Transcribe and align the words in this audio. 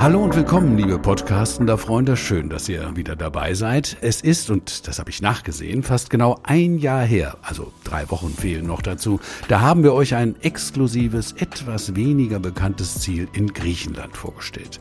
Hallo 0.00 0.24
und 0.24 0.34
willkommen, 0.34 0.78
liebe 0.78 0.98
Podcastender 0.98 1.76
Freunde. 1.76 2.16
Schön, 2.16 2.48
dass 2.48 2.70
ihr 2.70 2.96
wieder 2.96 3.16
dabei 3.16 3.52
seid. 3.52 3.98
Es 4.00 4.22
ist, 4.22 4.48
und 4.48 4.88
das 4.88 4.98
habe 4.98 5.10
ich 5.10 5.20
nachgesehen, 5.20 5.82
fast 5.82 6.08
genau 6.08 6.40
ein 6.42 6.78
Jahr 6.78 7.04
her, 7.04 7.36
also 7.42 7.70
drei 7.84 8.10
Wochen 8.10 8.30
fehlen 8.30 8.66
noch 8.66 8.80
dazu. 8.80 9.20
Da 9.48 9.60
haben 9.60 9.82
wir 9.82 9.92
euch 9.92 10.14
ein 10.14 10.36
exklusives, 10.40 11.32
etwas 11.32 11.96
weniger 11.96 12.40
bekanntes 12.40 12.98
Ziel 13.00 13.28
in 13.34 13.52
Griechenland 13.52 14.16
vorgestellt. 14.16 14.80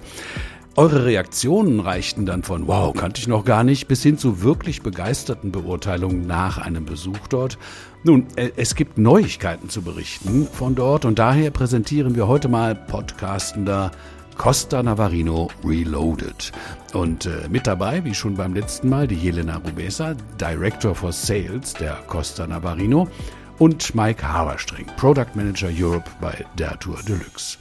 Eure 0.77 1.03
Reaktionen 1.03 1.81
reichten 1.81 2.25
dann 2.25 2.43
von 2.43 2.65
Wow, 2.69 2.95
kannte 2.95 3.19
ich 3.19 3.27
noch 3.27 3.43
gar 3.43 3.65
nicht, 3.65 3.89
bis 3.89 4.01
hin 4.01 4.17
zu 4.17 4.41
wirklich 4.41 4.83
begeisterten 4.83 5.51
Beurteilungen 5.51 6.27
nach 6.27 6.59
einem 6.59 6.85
Besuch 6.85 7.27
dort. 7.27 7.57
Nun, 8.05 8.27
äh, 8.37 8.51
es 8.55 8.73
gibt 8.73 8.97
Neuigkeiten 8.97 9.67
zu 9.67 9.81
berichten 9.81 10.47
von 10.49 10.75
dort 10.75 11.03
und 11.03 11.19
daher 11.19 11.51
präsentieren 11.51 12.15
wir 12.15 12.29
heute 12.29 12.47
mal 12.47 12.73
Podcastender 12.73 13.91
Costa 14.39 14.81
Navarino 14.81 15.49
Reloaded. 15.65 16.53
Und 16.93 17.25
äh, 17.25 17.49
mit 17.49 17.67
dabei, 17.67 18.05
wie 18.05 18.15
schon 18.15 18.35
beim 18.35 18.53
letzten 18.53 18.87
Mal, 18.87 19.05
die 19.05 19.15
Jelena 19.15 19.57
Rubesa, 19.57 20.15
Director 20.39 20.95
for 20.95 21.11
Sales 21.11 21.73
der 21.73 21.95
Costa 22.07 22.47
Navarino 22.47 23.09
und 23.57 23.93
Mike 23.93 24.25
Haberstring, 24.25 24.85
Product 24.95 25.35
Manager 25.35 25.69
Europe 25.77 26.09
bei 26.21 26.45
der 26.57 26.79
Tour 26.79 26.99
Deluxe. 27.05 27.57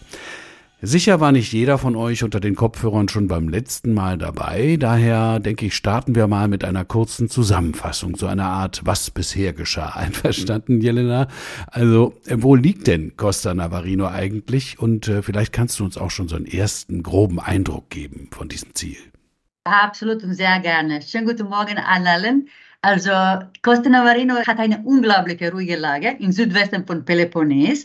Sicher 0.80 1.18
war 1.18 1.32
nicht 1.32 1.52
jeder 1.52 1.76
von 1.76 1.96
euch 1.96 2.22
unter 2.22 2.38
den 2.38 2.54
Kopfhörern 2.54 3.08
schon 3.08 3.26
beim 3.26 3.48
letzten 3.48 3.94
Mal 3.94 4.16
dabei, 4.16 4.76
daher 4.78 5.40
denke 5.40 5.66
ich, 5.66 5.74
starten 5.74 6.14
wir 6.14 6.28
mal 6.28 6.46
mit 6.46 6.64
einer 6.64 6.84
kurzen 6.84 7.28
Zusammenfassung, 7.28 8.14
so 8.14 8.28
einer 8.28 8.44
Art, 8.44 8.82
was 8.84 9.10
bisher 9.10 9.52
geschah. 9.52 9.88
Einverstanden, 9.96 10.80
Jelena? 10.80 11.26
Also, 11.66 12.14
äh, 12.26 12.36
wo 12.38 12.54
liegt 12.54 12.86
denn 12.86 13.16
Costa 13.16 13.54
Navarino 13.54 14.06
eigentlich? 14.06 14.78
Und 14.78 15.08
äh, 15.08 15.22
vielleicht 15.22 15.52
kannst 15.52 15.80
du 15.80 15.84
uns 15.84 15.98
auch 15.98 16.12
schon 16.12 16.28
so 16.28 16.36
einen 16.36 16.46
ersten 16.46 17.02
groben 17.02 17.40
Eindruck 17.40 17.90
geben 17.90 18.28
von 18.30 18.48
diesem 18.48 18.72
Ziel. 18.76 18.98
Absolut 19.64 20.22
und 20.22 20.34
sehr 20.34 20.60
gerne. 20.60 21.02
Schönen 21.02 21.26
guten 21.26 21.48
Morgen 21.48 21.76
an 21.76 22.06
allen. 22.06 22.48
Also, 22.82 23.10
Costa 23.62 23.90
Navarino 23.90 24.36
hat 24.36 24.60
eine 24.60 24.80
unglaubliche 24.84 25.50
ruhige 25.50 25.74
Lage 25.74 26.14
im 26.20 26.30
Südwesten 26.30 26.86
von 26.86 27.04
Peloponnes 27.04 27.84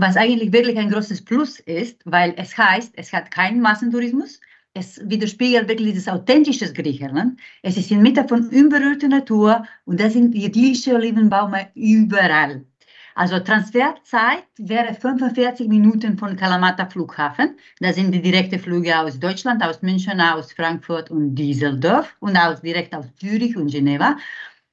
was 0.00 0.16
eigentlich 0.16 0.52
wirklich 0.52 0.78
ein 0.78 0.90
großes 0.90 1.24
Plus 1.24 1.60
ist, 1.60 2.00
weil 2.04 2.34
es 2.36 2.56
heißt, 2.56 2.92
es 2.96 3.12
hat 3.12 3.30
keinen 3.30 3.60
Massentourismus, 3.60 4.40
es 4.74 5.00
widerspiegelt 5.04 5.68
wirklich 5.68 5.88
dieses 5.88 6.08
authentische 6.08 6.72
Griechenland. 6.72 7.40
Es 7.62 7.76
ist 7.76 7.90
inmitten 7.90 8.28
von 8.28 8.48
unberührter 8.48 9.08
Natur 9.08 9.64
und 9.86 9.98
da 9.98 10.08
sind 10.08 10.34
idyllische 10.34 10.94
Olivenbäume 10.94 11.68
überall. 11.74 12.64
Also 13.18 13.40
Transferzeit 13.40 14.44
wäre 14.58 14.94
45 14.94 15.66
Minuten 15.66 16.16
von 16.16 16.36
Kalamata 16.36 16.86
Flughafen. 16.86 17.56
Da 17.80 17.92
sind 17.92 18.12
die 18.12 18.22
direkten 18.22 18.60
Flüge 18.60 18.96
aus 18.96 19.18
Deutschland, 19.18 19.60
aus 19.64 19.82
München, 19.82 20.20
aus 20.20 20.52
Frankfurt 20.52 21.10
und 21.10 21.34
Düsseldorf 21.34 22.14
und 22.20 22.36
aus, 22.36 22.60
direkt 22.60 22.94
aus 22.94 23.06
Zürich 23.16 23.56
und 23.56 23.72
Geneva. 23.72 24.16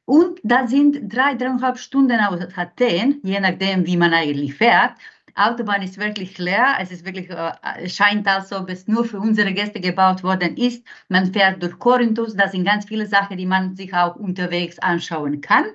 Und 0.05 0.39
da 0.43 0.67
sind 0.67 1.11
drei, 1.11 1.33
dreieinhalb 1.33 1.79
Stunden 1.79 2.19
aus 2.19 2.39
Athen, 2.55 3.19
je 3.23 3.39
nachdem, 3.39 3.85
wie 3.85 3.97
man 3.97 4.13
eigentlich 4.13 4.53
fährt. 4.53 4.93
Autobahn 5.35 5.81
ist 5.81 5.97
wirklich 5.97 6.37
leer. 6.37 6.75
Es 6.79 6.91
ist 6.91 7.05
wirklich, 7.05 7.29
äh, 7.29 7.89
scheint 7.89 8.27
als 8.27 8.53
ob 8.53 8.69
es 8.69 8.87
nur 8.87 9.03
für 9.03 9.19
unsere 9.19 9.51
Gäste 9.53 9.81
gebaut 9.81 10.23
worden 10.23 10.55
ist. 10.55 10.85
Man 11.09 11.33
fährt 11.33 11.61
durch 11.61 11.77
Korinthus. 11.77 12.35
Da 12.35 12.47
sind 12.47 12.63
ganz 12.63 12.85
viele 12.85 13.05
Sachen, 13.05 13.37
die 13.37 13.45
man 13.45 13.75
sich 13.75 13.93
auch 13.93 14.15
unterwegs 14.15 14.79
anschauen 14.79 15.41
kann. 15.41 15.65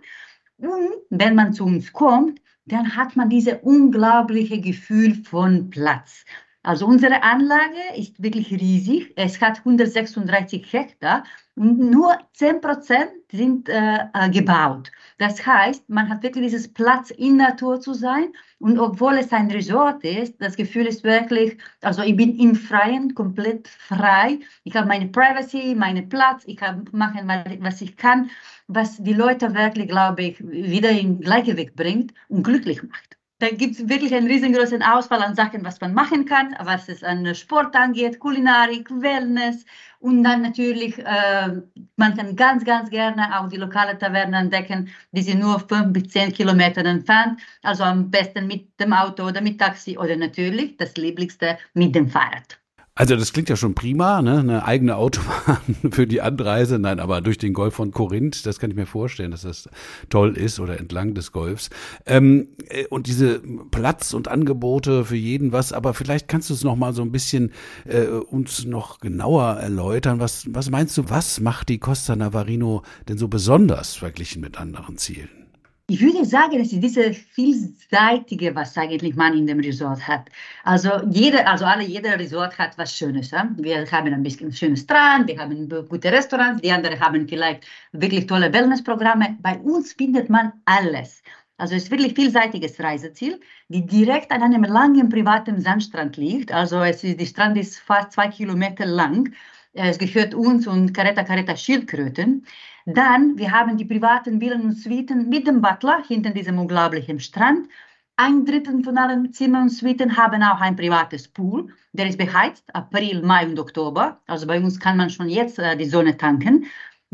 Und 0.58 0.94
wenn 1.10 1.34
man 1.34 1.52
zu 1.52 1.64
uns 1.64 1.92
kommt, 1.92 2.40
dann 2.66 2.96
hat 2.96 3.16
man 3.16 3.28
dieses 3.28 3.58
unglaubliche 3.62 4.60
Gefühl 4.60 5.14
von 5.24 5.70
Platz. 5.70 6.24
Also 6.62 6.86
unsere 6.86 7.22
Anlage 7.22 7.96
ist 7.96 8.22
wirklich 8.22 8.50
riesig. 8.50 9.14
Es 9.16 9.40
hat 9.40 9.60
136 9.60 10.70
Hektar 10.70 11.24
und 11.56 11.78
nur 11.78 12.18
10 12.34 12.60
Prozent 12.60 13.10
sind 13.32 13.68
äh, 13.70 14.00
äh, 14.12 14.28
gebaut. 14.30 14.92
Das 15.16 15.46
heißt, 15.46 15.88
man 15.88 16.10
hat 16.10 16.22
wirklich 16.22 16.44
dieses 16.44 16.70
Platz 16.70 17.10
in 17.10 17.38
Natur 17.38 17.80
zu 17.80 17.94
sein. 17.94 18.32
Und 18.58 18.78
obwohl 18.78 19.14
es 19.14 19.32
ein 19.32 19.50
Resort 19.50 20.04
ist, 20.04 20.34
das 20.38 20.54
Gefühl 20.54 20.86
ist 20.86 21.02
wirklich, 21.02 21.56
also 21.80 22.02
ich 22.02 22.16
bin 22.16 22.38
im 22.38 22.54
Freien, 22.54 23.14
komplett 23.14 23.68
frei. 23.68 24.38
Ich 24.64 24.76
habe 24.76 24.88
meine 24.88 25.08
Privacy, 25.08 25.74
meinen 25.74 26.10
Platz, 26.10 26.42
ich 26.46 26.58
kann 26.58 26.84
machen, 26.92 27.26
was 27.60 27.80
ich 27.80 27.96
kann, 27.96 28.30
was 28.66 29.02
die 29.02 29.14
Leute 29.14 29.54
wirklich, 29.54 29.88
glaube 29.88 30.22
ich, 30.22 30.40
wieder 30.40 30.90
in 30.90 31.20
Gleichgewicht 31.20 31.74
bringt 31.74 32.12
und 32.28 32.42
glücklich 32.42 32.82
macht. 32.82 33.19
Da 33.40 33.48
gibt 33.48 33.76
es 33.76 33.88
wirklich 33.88 34.14
einen 34.14 34.26
riesengroßen 34.26 34.82
Auswahl 34.82 35.22
an 35.22 35.34
Sachen, 35.34 35.64
was 35.64 35.80
man 35.80 35.94
machen 35.94 36.26
kann, 36.26 36.54
was 36.62 36.90
es 36.90 37.02
an 37.02 37.34
Sport 37.34 37.74
angeht, 37.74 38.18
Kulinarik, 38.18 38.90
Wellness 38.90 39.64
und 39.98 40.22
dann 40.22 40.42
natürlich, 40.42 40.98
äh, 40.98 41.62
man 41.96 42.16
kann 42.16 42.36
ganz, 42.36 42.66
ganz 42.66 42.90
gerne 42.90 43.40
auch 43.40 43.48
die 43.48 43.56
lokale 43.56 43.96
Taverne 43.96 44.36
entdecken, 44.36 44.90
die 45.12 45.22
sind 45.22 45.40
nur 45.40 45.58
fünf 45.58 45.94
bis 45.94 46.08
zehn 46.08 46.34
Kilometer 46.34 46.84
entfernt, 46.84 47.40
also 47.62 47.82
am 47.84 48.10
besten 48.10 48.46
mit 48.46 48.78
dem 48.78 48.92
Auto 48.92 49.24
oder 49.24 49.40
mit 49.40 49.58
Taxi 49.58 49.96
oder 49.96 50.16
natürlich 50.16 50.76
das 50.76 50.94
Lieblichste 50.96 51.56
mit 51.72 51.94
dem 51.94 52.08
Fahrrad. 52.10 52.60
Also 52.96 53.16
das 53.16 53.32
klingt 53.32 53.48
ja 53.48 53.56
schon 53.56 53.74
prima, 53.74 54.20
ne? 54.20 54.40
eine 54.40 54.64
eigene 54.64 54.96
Autobahn 54.96 55.58
für 55.90 56.06
die 56.06 56.20
Anreise. 56.20 56.78
Nein, 56.78 57.00
aber 57.00 57.20
durch 57.20 57.38
den 57.38 57.54
Golf 57.54 57.74
von 57.74 57.92
Korinth, 57.92 58.44
das 58.44 58.58
kann 58.58 58.70
ich 58.70 58.76
mir 58.76 58.86
vorstellen, 58.86 59.30
dass 59.30 59.42
das 59.42 59.68
toll 60.08 60.36
ist 60.36 60.60
oder 60.60 60.78
entlang 60.78 61.14
des 61.14 61.32
Golfs. 61.32 61.70
Ähm, 62.04 62.48
äh, 62.68 62.86
und 62.86 63.06
diese 63.06 63.40
Platz 63.70 64.12
und 64.12 64.28
Angebote 64.28 65.04
für 65.04 65.16
jeden 65.16 65.52
was, 65.52 65.72
aber 65.72 65.94
vielleicht 65.94 66.28
kannst 66.28 66.50
du 66.50 66.54
es 66.54 66.64
noch 66.64 66.76
mal 66.76 66.92
so 66.92 67.02
ein 67.02 67.12
bisschen 67.12 67.52
äh, 67.86 68.06
uns 68.06 68.66
noch 68.66 68.98
genauer 68.98 69.54
erläutern. 69.54 70.20
Was, 70.20 70.46
was 70.52 70.68
meinst 70.68 70.98
du, 70.98 71.08
was 71.08 71.40
macht 71.40 71.68
die 71.68 71.78
Costa 71.78 72.16
Navarino 72.16 72.82
denn 73.08 73.18
so 73.18 73.28
besonders 73.28 73.94
verglichen 73.94 74.42
mit 74.42 74.58
anderen 74.58 74.98
Zielen? 74.98 75.49
Ich 75.90 76.00
würde 76.00 76.24
sagen, 76.24 76.60
es 76.60 76.72
ist 76.72 76.84
diese 76.84 77.12
vielseitige, 77.12 78.54
was 78.54 78.78
eigentlich 78.78 79.16
man 79.16 79.36
in 79.36 79.48
dem 79.48 79.58
Resort 79.58 80.06
hat. 80.06 80.28
Also 80.62 80.88
jeder, 81.10 81.48
also 81.48 81.64
alle, 81.64 81.82
jeder 81.82 82.16
Resort 82.16 82.56
hat 82.60 82.78
was 82.78 82.96
Schönes. 82.96 83.32
Ja? 83.32 83.50
Wir 83.56 83.90
haben 83.90 84.14
ein 84.14 84.22
bisschen 84.22 84.52
schönen 84.52 84.76
Strand, 84.76 85.26
wir 85.26 85.40
haben 85.40 85.68
gute 85.88 86.12
Restaurants, 86.12 86.62
die 86.62 86.70
anderen 86.70 87.00
haben 87.00 87.26
vielleicht 87.26 87.66
wirklich 87.90 88.28
tolle 88.28 88.52
Wellnessprogramme. 88.52 89.36
Bei 89.40 89.58
uns 89.58 89.92
findet 89.94 90.30
man 90.30 90.52
alles. 90.64 91.24
Also 91.56 91.74
es 91.74 91.82
ist 91.82 91.90
wirklich 91.90 92.14
vielseitiges 92.14 92.78
Reiseziel, 92.78 93.40
die 93.66 93.84
direkt 93.84 94.30
an 94.30 94.44
einem 94.44 94.62
langen 94.62 95.08
privaten 95.08 95.60
Sandstrand 95.60 96.16
liegt. 96.16 96.52
Also 96.52 96.84
es 96.84 97.02
ist, 97.02 97.18
die 97.18 97.26
Strand 97.26 97.58
ist 97.58 97.80
fast 97.80 98.12
zwei 98.12 98.28
Kilometer 98.28 98.86
lang. 98.86 99.34
Es 99.72 99.98
gehört 99.98 100.34
uns 100.34 100.66
und 100.66 100.92
Caretta 100.92 101.22
Caretta 101.22 101.56
Schildkröten. 101.56 102.44
Dann, 102.86 103.38
wir 103.38 103.52
haben 103.52 103.76
die 103.76 103.84
privaten 103.84 104.40
Villen 104.40 104.62
und 104.62 104.72
Suiten 104.72 105.28
mit 105.28 105.46
dem 105.46 105.60
Butler 105.60 106.02
hinter 106.06 106.30
diesem 106.30 106.58
unglaublichen 106.58 107.20
Strand. 107.20 107.68
Ein 108.16 108.44
Drittel 108.44 108.82
von 108.82 108.98
allen 108.98 109.32
Zimmern 109.32 109.62
und 109.62 109.68
Suiten 109.68 110.16
haben 110.16 110.42
auch 110.42 110.60
ein 110.60 110.76
privates 110.76 111.28
Pool. 111.28 111.72
Der 111.92 112.08
ist 112.08 112.18
beheizt, 112.18 112.64
April, 112.74 113.22
Mai 113.22 113.46
und 113.46 113.58
Oktober. 113.58 114.20
Also 114.26 114.46
bei 114.46 114.60
uns 114.60 114.80
kann 114.80 114.96
man 114.96 115.08
schon 115.08 115.28
jetzt 115.28 115.58
äh, 115.58 115.76
die 115.76 115.88
Sonne 115.88 116.16
tanken. 116.16 116.66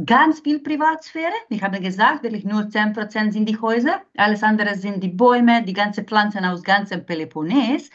Ganz 0.05 0.41
viel 0.41 0.59
Privatsphäre. 0.61 1.33
Ich 1.49 1.63
habe 1.63 1.81
gesagt, 1.81 2.23
wirklich 2.23 2.45
nur 2.45 2.63
10% 2.63 3.33
sind 3.33 3.49
die 3.49 3.61
Häuser. 3.61 4.03
Alles 4.17 4.43
andere 4.43 4.75
sind 4.77 5.03
die 5.03 5.09
Bäume, 5.09 5.63
die 5.63 5.73
ganzen 5.75 6.07
Pflanzen 6.07 6.45
aus 6.45 6.63
ganzem 6.63 7.05
Peloponnes. 7.05 7.91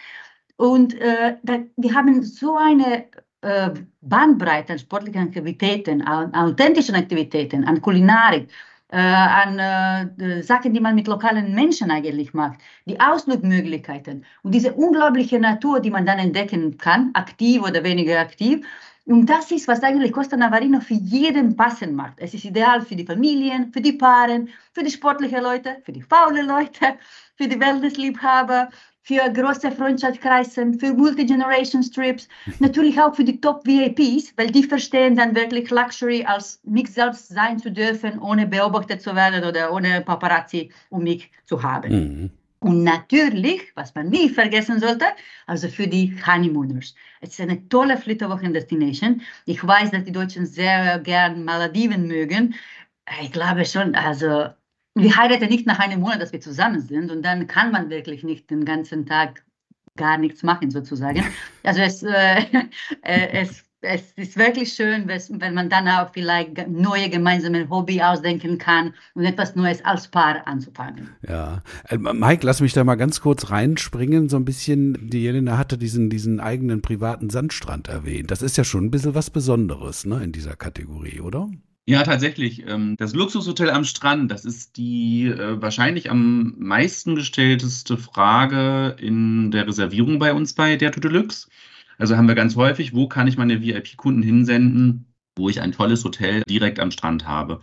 Und 0.55 0.93
äh, 0.99 1.37
da, 1.43 1.59
wir 1.77 1.93
haben 1.93 2.23
so 2.23 2.55
eine 2.57 3.07
Bandbreite 3.41 4.73
an 4.73 4.79
sportlichen 4.79 5.21
Aktivitäten, 5.21 6.01
an 6.03 6.33
authentischen 6.33 6.95
Aktivitäten, 6.95 7.63
an 7.65 7.81
Kulinarik, 7.81 8.49
äh, 8.91 8.97
an 8.97 9.57
äh, 9.57 10.43
Sachen, 10.43 10.73
die 10.73 10.79
man 10.79 10.95
mit 10.95 11.07
lokalen 11.07 11.55
Menschen 11.55 11.89
eigentlich 11.89 12.33
macht, 12.33 12.59
die 12.85 12.99
Ausflugmöglichkeiten 12.99 14.25
und 14.43 14.53
diese 14.53 14.73
unglaubliche 14.73 15.39
Natur, 15.39 15.79
die 15.79 15.89
man 15.89 16.05
dann 16.05 16.19
entdecken 16.19 16.77
kann, 16.77 17.11
aktiv 17.13 17.63
oder 17.63 17.83
weniger 17.83 18.19
aktiv. 18.19 18.65
Und 19.05 19.25
das 19.27 19.49
ist, 19.49 19.67
was 19.67 19.81
eigentlich 19.81 20.11
Costa 20.11 20.37
Navarino 20.37 20.79
für 20.79 20.93
jeden 20.93 21.55
passen 21.55 21.95
macht. 21.95 22.13
Es 22.17 22.33
ist 22.33 22.45
ideal 22.45 22.81
für 22.81 22.95
die 22.95 23.05
Familien, 23.05 23.71
für 23.73 23.81
die 23.81 23.93
Paaren, 23.93 24.49
für 24.73 24.83
die 24.83 24.91
sportlichen 24.91 25.41
Leute, 25.41 25.77
für 25.83 25.91
die 25.91 26.03
faulen 26.03 26.47
Leute, 26.47 26.97
für 27.35 27.47
die 27.47 27.59
Wellnessliebhaber, 27.59 28.69
für 29.03 29.29
große 29.31 29.71
Freundschaftskreise, 29.71 30.73
für 30.79 30.93
Multi-Generation-Trips, 30.93 32.27
natürlich 32.59 32.99
auch 33.01 33.15
für 33.15 33.23
die 33.23 33.41
Top-VIPs, 33.41 34.33
weil 34.37 34.51
die 34.51 34.63
verstehen 34.63 35.15
dann 35.15 35.35
wirklich 35.35 35.69
Luxury 35.71 36.23
als 36.23 36.61
mich 36.63 36.89
selbst 36.89 37.29
sein 37.29 37.57
zu 37.57 37.71
dürfen, 37.71 38.19
ohne 38.19 38.45
beobachtet 38.45 39.01
zu 39.01 39.15
werden 39.15 39.43
oder 39.43 39.73
ohne 39.73 40.01
Paparazzi 40.01 40.71
um 40.89 41.03
mich 41.03 41.31
zu 41.45 41.61
haben. 41.61 41.91
Mhm. 41.91 42.31
Und 42.63 42.83
natürlich, 42.83 43.71
was 43.73 43.95
man 43.95 44.09
nie 44.09 44.29
vergessen 44.29 44.79
sollte, 44.79 45.05
also 45.47 45.67
für 45.67 45.87
die 45.87 46.15
Honeymooners. 46.23 46.93
Es 47.19 47.31
ist 47.31 47.41
eine 47.41 47.67
tolle 47.69 47.97
Flitterwochen-Destination. 47.97 49.21
Ich 49.45 49.65
weiß, 49.65 49.89
dass 49.89 50.03
die 50.03 50.11
Deutschen 50.11 50.45
sehr 50.45 50.99
gern 50.99 51.43
Malediven 51.43 52.05
mögen. 52.05 52.53
Ich 53.19 53.31
glaube 53.31 53.65
schon, 53.65 53.95
also 53.95 54.49
wir 54.95 55.15
heiraten 55.15 55.49
nicht 55.49 55.65
nach 55.65 55.79
einem 55.79 56.01
Monat, 56.01 56.21
dass 56.21 56.33
wir 56.33 56.41
zusammen 56.41 56.81
sind 56.81 57.11
und 57.11 57.23
dann 57.23 57.47
kann 57.47 57.71
man 57.71 57.89
wirklich 57.89 58.23
nicht 58.23 58.49
den 58.49 58.65
ganzen 58.65 59.05
Tag 59.05 59.43
gar 59.95 60.17
nichts 60.17 60.43
machen 60.43 60.71
sozusagen. 60.71 61.23
Also 61.63 61.81
es, 61.81 62.03
äh, 62.03 62.61
es 63.03 63.63
es 63.81 64.11
ist 64.15 64.37
wirklich 64.37 64.73
schön, 64.73 65.07
wenn 65.07 65.53
man 65.53 65.69
dann 65.69 65.87
auch 65.87 66.11
vielleicht 66.13 66.67
neue 66.67 67.09
gemeinsame 67.09 67.69
Hobby 67.69 68.01
ausdenken 68.01 68.57
kann 68.57 68.93
und 69.15 69.25
etwas 69.25 69.55
Neues 69.55 69.83
als 69.83 70.07
Paar 70.07 70.47
anzufangen. 70.47 71.09
Ja, 71.27 71.63
äh, 71.89 71.97
Mike, 71.97 72.45
lass 72.45 72.61
mich 72.61 72.73
da 72.73 72.83
mal 72.83 72.95
ganz 72.95 73.21
kurz 73.21 73.49
reinspringen. 73.49 74.29
So 74.29 74.37
ein 74.37 74.45
bisschen, 74.45 75.09
die 75.09 75.23
Jelena 75.23 75.57
hatte 75.57 75.77
diesen, 75.77 76.09
diesen 76.09 76.39
eigenen 76.39 76.81
privaten 76.81 77.29
Sandstrand 77.29 77.87
erwähnt. 77.87 78.31
Das 78.31 78.41
ist 78.41 78.57
ja 78.57 78.63
schon 78.63 78.85
ein 78.85 78.91
bisschen 78.91 79.15
was 79.15 79.29
Besonderes 79.29 80.05
ne, 80.05 80.23
in 80.23 80.31
dieser 80.31 80.55
Kategorie, 80.55 81.21
oder? 81.21 81.49
Ja, 81.91 82.03
tatsächlich. 82.03 82.65
Ähm, 82.67 82.95
das 82.95 83.13
Luxushotel 83.13 83.69
am 83.69 83.83
Strand, 83.83 84.31
das 84.31 84.45
ist 84.45 84.77
die 84.77 85.25
äh, 85.25 85.61
wahrscheinlich 85.61 86.09
am 86.09 86.55
meisten 86.57 87.15
gestellteste 87.15 87.97
Frage 87.97 88.95
in 88.97 89.51
der 89.51 89.67
Reservierung 89.67 90.17
bei 90.17 90.33
uns 90.33 90.53
bei 90.53 90.77
der 90.77 90.91
Deluxe. 90.91 91.49
Also 91.97 92.15
haben 92.15 92.29
wir 92.29 92.35
ganz 92.35 92.55
häufig, 92.55 92.93
wo 92.95 93.09
kann 93.09 93.27
ich 93.27 93.37
meine 93.37 93.61
VIP-Kunden 93.61 94.23
hinsenden, 94.23 95.13
wo 95.35 95.49
ich 95.49 95.59
ein 95.59 95.73
tolles 95.73 96.05
Hotel 96.05 96.43
direkt 96.49 96.79
am 96.79 96.91
Strand 96.91 97.27
habe. 97.27 97.59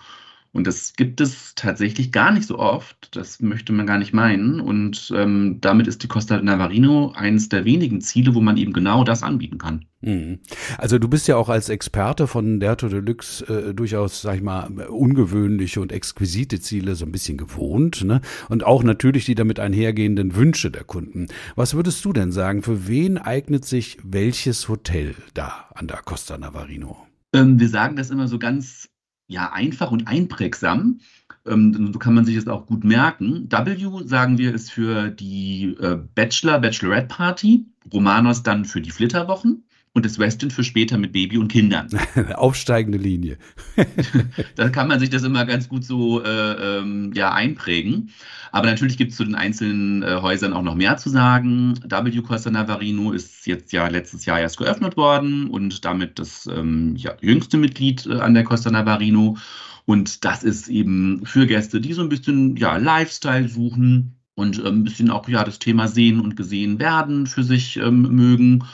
Und 0.59 0.67
das 0.67 0.95
gibt 0.95 1.21
es 1.21 1.55
tatsächlich 1.55 2.11
gar 2.11 2.33
nicht 2.33 2.45
so 2.45 2.59
oft. 2.59 3.15
Das 3.15 3.41
möchte 3.41 3.73
man 3.73 3.87
gar 3.87 3.97
nicht 3.97 4.13
meinen. 4.13 4.61
Und 4.61 5.13
ähm, 5.15 5.59
damit 5.61 5.87
ist 5.87 6.03
die 6.03 6.09
Costa 6.09 6.43
Navarino 6.43 7.13
eines 7.15 7.49
der 7.49 7.65
wenigen 7.65 8.01
Ziele, 8.01 8.35
wo 8.35 8.41
man 8.41 8.57
eben 8.57 8.73
genau 8.73 9.05
das 9.05 9.23
anbieten 9.23 9.59
kann. 9.59 9.85
Mhm. 10.01 10.41
Also 10.77 10.99
du 10.99 11.07
bist 11.07 11.29
ja 11.29 11.37
auch 11.37 11.49
als 11.49 11.69
Experte 11.69 12.27
von 12.27 12.59
Derto 12.59 12.89
Deluxe 12.89 13.45
äh, 13.47 13.73
durchaus, 13.73 14.21
sag 14.21 14.35
ich 14.35 14.43
mal, 14.43 14.67
ungewöhnliche 14.89 15.81
und 15.81 15.93
exquisite 15.93 16.59
Ziele 16.59 16.97
so 16.97 17.07
ein 17.07 17.13
bisschen 17.13 17.39
gewohnt. 17.39 18.03
Ne? 18.03 18.21
Und 18.49 18.67
auch 18.67 18.83
natürlich 18.83 19.27
die 19.27 19.37
damit 19.37 19.61
einhergehenden 19.61 20.35
Wünsche 20.35 20.73
der 20.73 20.83
Kunden. 20.83 21.29
Was 21.55 21.75
würdest 21.75 22.05
du 22.05 22.13
denn 22.13 22.33
sagen, 22.33 22.63
für 22.65 22.89
wen 22.89 23.17
eignet 23.17 23.65
sich 23.65 23.97
welches 24.03 24.69
Hotel 24.69 25.15
da 25.35 25.67
an 25.77 25.87
der 25.87 25.99
Costa 25.99 26.37
Navarino? 26.37 26.97
Ähm, 27.33 27.61
wir 27.61 27.69
sagen 27.69 27.95
das 27.95 28.11
immer 28.11 28.27
so 28.27 28.41
ganz 28.41 28.89
ja, 29.29 29.53
einfach 29.53 29.93
und 29.93 30.09
einprägsam. 30.09 31.01
Ähm, 31.47 31.93
so 31.93 31.99
kann 31.99 32.15
man 32.15 32.25
sich 32.25 32.35
das 32.35 32.49
auch 32.49 32.67
gut 32.67 32.83
merken. 32.83 33.49
W, 33.51 34.07
sagen 34.07 34.39
wir, 34.39 34.55
ist 34.55 34.73
für 34.73 35.11
die 35.11 35.77
äh, 35.81 35.99
Bachelor, 36.15 36.59
Bachelorette 36.59 37.09
Party, 37.09 37.67
Romanos 37.93 38.43
dann 38.43 38.65
für 38.65 38.81
die 38.81 38.91
Flitterwochen 38.91 39.65
und 39.93 40.05
das 40.05 40.19
Westin 40.19 40.51
für 40.51 40.65
später 40.65 40.99
mit 40.99 41.13
Baby 41.13 41.39
und 41.39 41.49
Kindern. 41.49 41.89
Aufsteigende 42.35 42.99
Linie. 42.99 43.39
da 44.55 44.69
kann 44.69 44.89
man 44.89 45.01
sich 45.01 45.11
das 45.11 45.23
immer 45.23 45.45
ganz 45.45 45.69
gut 45.69 45.85
so 45.85 46.23
äh, 46.23 46.79
ähm, 46.79 47.13
ja, 47.15 47.33
einprägen. 47.33 48.11
Aber 48.53 48.67
natürlich 48.67 48.97
gibt 48.97 49.13
es 49.13 49.17
zu 49.17 49.25
den 49.25 49.35
einzelnen 49.35 50.03
äh, 50.03 50.17
Häusern 50.23 50.53
auch 50.53 50.63
noch 50.63 50.75
mehr 50.75 50.97
zu 50.97 51.11
sagen. 51.11 51.75
W 51.85 52.23
Costa 52.23 52.51
Navarino 52.51 53.13
ist 53.13 53.47
jetzt 53.47 53.73
ja 53.73 53.89
letztes 53.89 54.25
Jahr 54.25 54.41
erst 54.41 54.59
geöffnet 54.59 54.97
worden 54.97 55.49
und 55.49 55.85
damit 55.85 56.19
das 56.19 56.47
ähm, 56.47 56.95
ja, 56.97 57.15
jüngste 57.21 57.57
Mitglied 57.57 58.07
äh, 58.07 58.15
an 58.15 58.35
der 58.35 58.45
Costa 58.45 58.71
Navarino. 58.71 59.37
Und 59.85 60.25
das 60.25 60.45
ist 60.45 60.69
eben 60.69 61.25
für 61.25 61.47
Gäste, 61.47 61.81
die 61.81 61.95
so 61.95 62.03
ein 62.03 62.09
bisschen 62.09 62.57
ja, 62.57 62.77
Lifestyle 62.77 63.49
suchen 63.49 64.19
und 64.35 64.59
äh, 64.59 64.69
ein 64.69 64.85
bisschen 64.85 65.11
auch 65.11 65.29
ja, 65.29 65.45
das 65.45 65.59
Thema 65.59 65.89
sehen 65.89 66.21
und 66.21 66.37
gesehen 66.37 66.79
werden 66.79 67.27
für 67.27 67.43
sich 67.43 67.77
ähm, 67.77 68.03
mögen. 68.03 68.65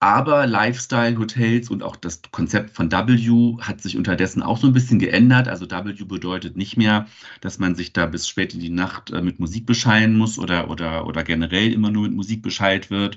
Aber 0.00 0.46
Lifestyle-Hotels 0.46 1.70
und 1.70 1.82
auch 1.82 1.96
das 1.96 2.20
Konzept 2.30 2.70
von 2.70 2.90
W 2.92 3.56
hat 3.62 3.80
sich 3.80 3.96
unterdessen 3.96 4.42
auch 4.42 4.58
so 4.58 4.66
ein 4.66 4.72
bisschen 4.74 4.98
geändert. 4.98 5.48
Also 5.48 5.70
W 5.70 6.04
bedeutet 6.04 6.56
nicht 6.56 6.76
mehr, 6.76 7.06
dass 7.40 7.58
man 7.58 7.74
sich 7.74 7.92
da 7.92 8.06
bis 8.06 8.28
spät 8.28 8.52
in 8.54 8.60
die 8.60 8.70
Nacht 8.70 9.10
äh, 9.10 9.22
mit 9.22 9.38
Musik 9.40 9.64
beschallen 9.66 10.16
muss 10.16 10.38
oder, 10.38 10.70
oder, 10.70 11.06
oder 11.06 11.24
generell 11.24 11.72
immer 11.72 11.90
nur 11.90 12.04
mit 12.04 12.12
Musik 12.12 12.42
beschallt 12.42 12.90
wird. 12.90 13.16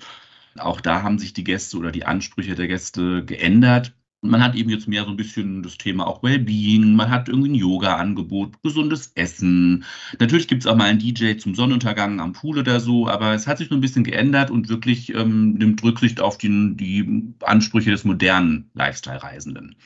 Auch 0.58 0.82
da 0.82 1.04
haben 1.04 1.20
sich 1.20 1.34
die 1.34 1.44
Gäste 1.44 1.78
oder 1.78 1.92
die 1.92 2.06
Ansprüche 2.06 2.56
der 2.56 2.68
Gäste 2.68 3.26
geändert. 3.26 3.94
Man 4.22 4.44
hat 4.44 4.56
eben 4.56 4.70
jetzt 4.70 4.88
mehr 4.88 5.06
so 5.06 5.12
ein 5.12 5.16
bisschen 5.16 5.64
das 5.64 5.78
Thema 5.78 6.06
auch 6.06 6.22
Wellbeing, 6.24 6.94
man 6.94 7.10
hat 7.10 7.30
irgendwie 7.30 7.52
ein 7.52 7.56
Yoga-Angebot, 7.56 8.62
gesundes 8.62 9.14
Essen. 9.16 9.86
Natürlich 10.20 10.50
gibt 10.50 10.64
es 10.64 10.68
auch 10.68 10.76
mal 10.76 10.90
einen 10.90 11.00
DJ 11.00 11.38
zum 11.38 11.56
Sonnenuntergang 11.56 12.20
am 12.20 12.34
Pool 12.34 12.60
oder 12.60 12.82
so, 12.82 13.08
aber 13.08 13.34
es 13.34 13.48
hat 13.48 13.60
sich 13.60 13.70
so 13.70 13.76
ein 13.76 13.82
bisschen 13.82 14.04
geändert 14.04 14.52
und 14.52 14.68
wirklich 14.68 15.14
ähm, 15.16 15.54
nimmt 15.54 15.82
Rücksicht 15.84 16.20
auf 16.20 16.38
die, 16.38 16.76
die 16.76 17.34
Ansprüche 17.44 17.92
des 17.92 18.04
modernen 18.04 18.70
Lifestyle-Reisenden. 18.74 19.78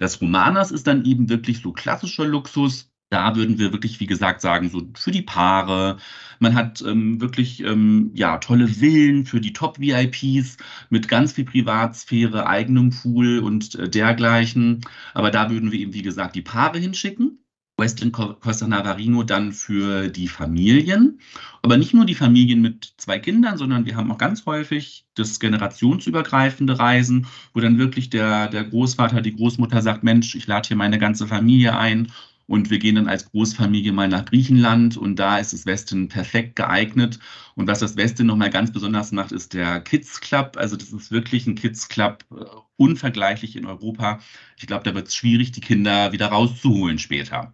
Das 0.00 0.20
Romanas 0.20 0.72
ist 0.72 0.88
dann 0.88 1.04
eben 1.04 1.28
wirklich 1.28 1.60
so 1.60 1.72
klassischer 1.72 2.26
Luxus, 2.26 2.90
da 3.10 3.36
würden 3.36 3.58
wir 3.58 3.72
wirklich, 3.72 4.00
wie 4.00 4.06
gesagt, 4.06 4.40
sagen, 4.40 4.68
so 4.68 4.82
für 4.94 5.10
die 5.12 5.22
Paare. 5.22 5.98
Man 6.40 6.54
hat 6.54 6.82
ähm, 6.82 7.20
wirklich 7.20 7.62
ähm, 7.62 8.10
ja 8.14 8.38
tolle 8.38 8.68
Villen 8.68 9.26
für 9.26 9.40
die 9.40 9.52
Top-VIPs 9.52 10.56
mit 10.90 11.08
ganz 11.08 11.32
viel 11.32 11.44
Privatsphäre, 11.44 12.46
eigenem 12.46 12.90
Pool 12.90 13.38
und 13.38 13.74
äh, 13.76 13.88
dergleichen. 13.88 14.80
Aber 15.14 15.30
da 15.30 15.50
würden 15.50 15.72
wir 15.72 15.78
eben, 15.78 15.94
wie 15.94 16.02
gesagt, 16.02 16.34
die 16.34 16.42
Paare 16.42 16.78
hinschicken. 16.78 17.38
Western 17.78 18.10
Costa 18.10 18.66
Navarino 18.66 19.22
dann 19.22 19.52
für 19.52 20.08
die 20.08 20.28
Familien. 20.28 21.20
Aber 21.62 21.76
nicht 21.76 21.92
nur 21.92 22.06
die 22.06 22.14
Familien 22.14 22.62
mit 22.62 22.94
zwei 22.96 23.18
Kindern, 23.18 23.58
sondern 23.58 23.84
wir 23.84 23.96
haben 23.96 24.10
auch 24.10 24.18
ganz 24.18 24.46
häufig 24.46 25.06
das 25.14 25.38
generationsübergreifende 25.40 26.78
Reisen, 26.78 27.26
wo 27.52 27.60
dann 27.60 27.78
wirklich 27.78 28.08
der, 28.08 28.48
der 28.48 28.64
Großvater, 28.64 29.20
die 29.20 29.36
Großmutter 29.36 29.82
sagt, 29.82 30.04
Mensch, 30.04 30.34
ich 30.34 30.46
lade 30.46 30.68
hier 30.68 30.76
meine 30.76 30.98
ganze 30.98 31.26
Familie 31.26 31.76
ein 31.76 32.10
und 32.46 32.70
wir 32.70 32.78
gehen 32.78 32.94
dann 32.94 33.08
als 33.08 33.30
Großfamilie 33.30 33.92
mal 33.92 34.08
nach 34.08 34.24
Griechenland 34.24 34.96
und 34.96 35.16
da 35.16 35.38
ist 35.38 35.52
das 35.52 35.66
Westen 35.66 36.08
perfekt 36.08 36.56
geeignet. 36.56 37.18
Und 37.56 37.66
was 37.66 37.80
das 37.80 37.96
Westen 37.96 38.26
nochmal 38.26 38.50
ganz 38.50 38.72
besonders 38.72 39.10
macht, 39.12 39.32
ist 39.32 39.54
der 39.54 39.80
Kids 39.80 40.20
Club. 40.20 40.56
Also 40.56 40.76
das 40.76 40.92
ist 40.92 41.10
wirklich 41.10 41.46
ein 41.46 41.56
Kids 41.56 41.88
Club, 41.88 42.24
äh, 42.30 42.44
unvergleichlich 42.76 43.56
in 43.56 43.66
Europa. 43.66 44.20
Ich 44.56 44.66
glaube, 44.66 44.84
da 44.84 44.94
wird 44.94 45.08
es 45.08 45.16
schwierig, 45.16 45.52
die 45.52 45.60
Kinder 45.60 46.12
wieder 46.12 46.28
rauszuholen 46.28 46.98
später. 46.98 47.52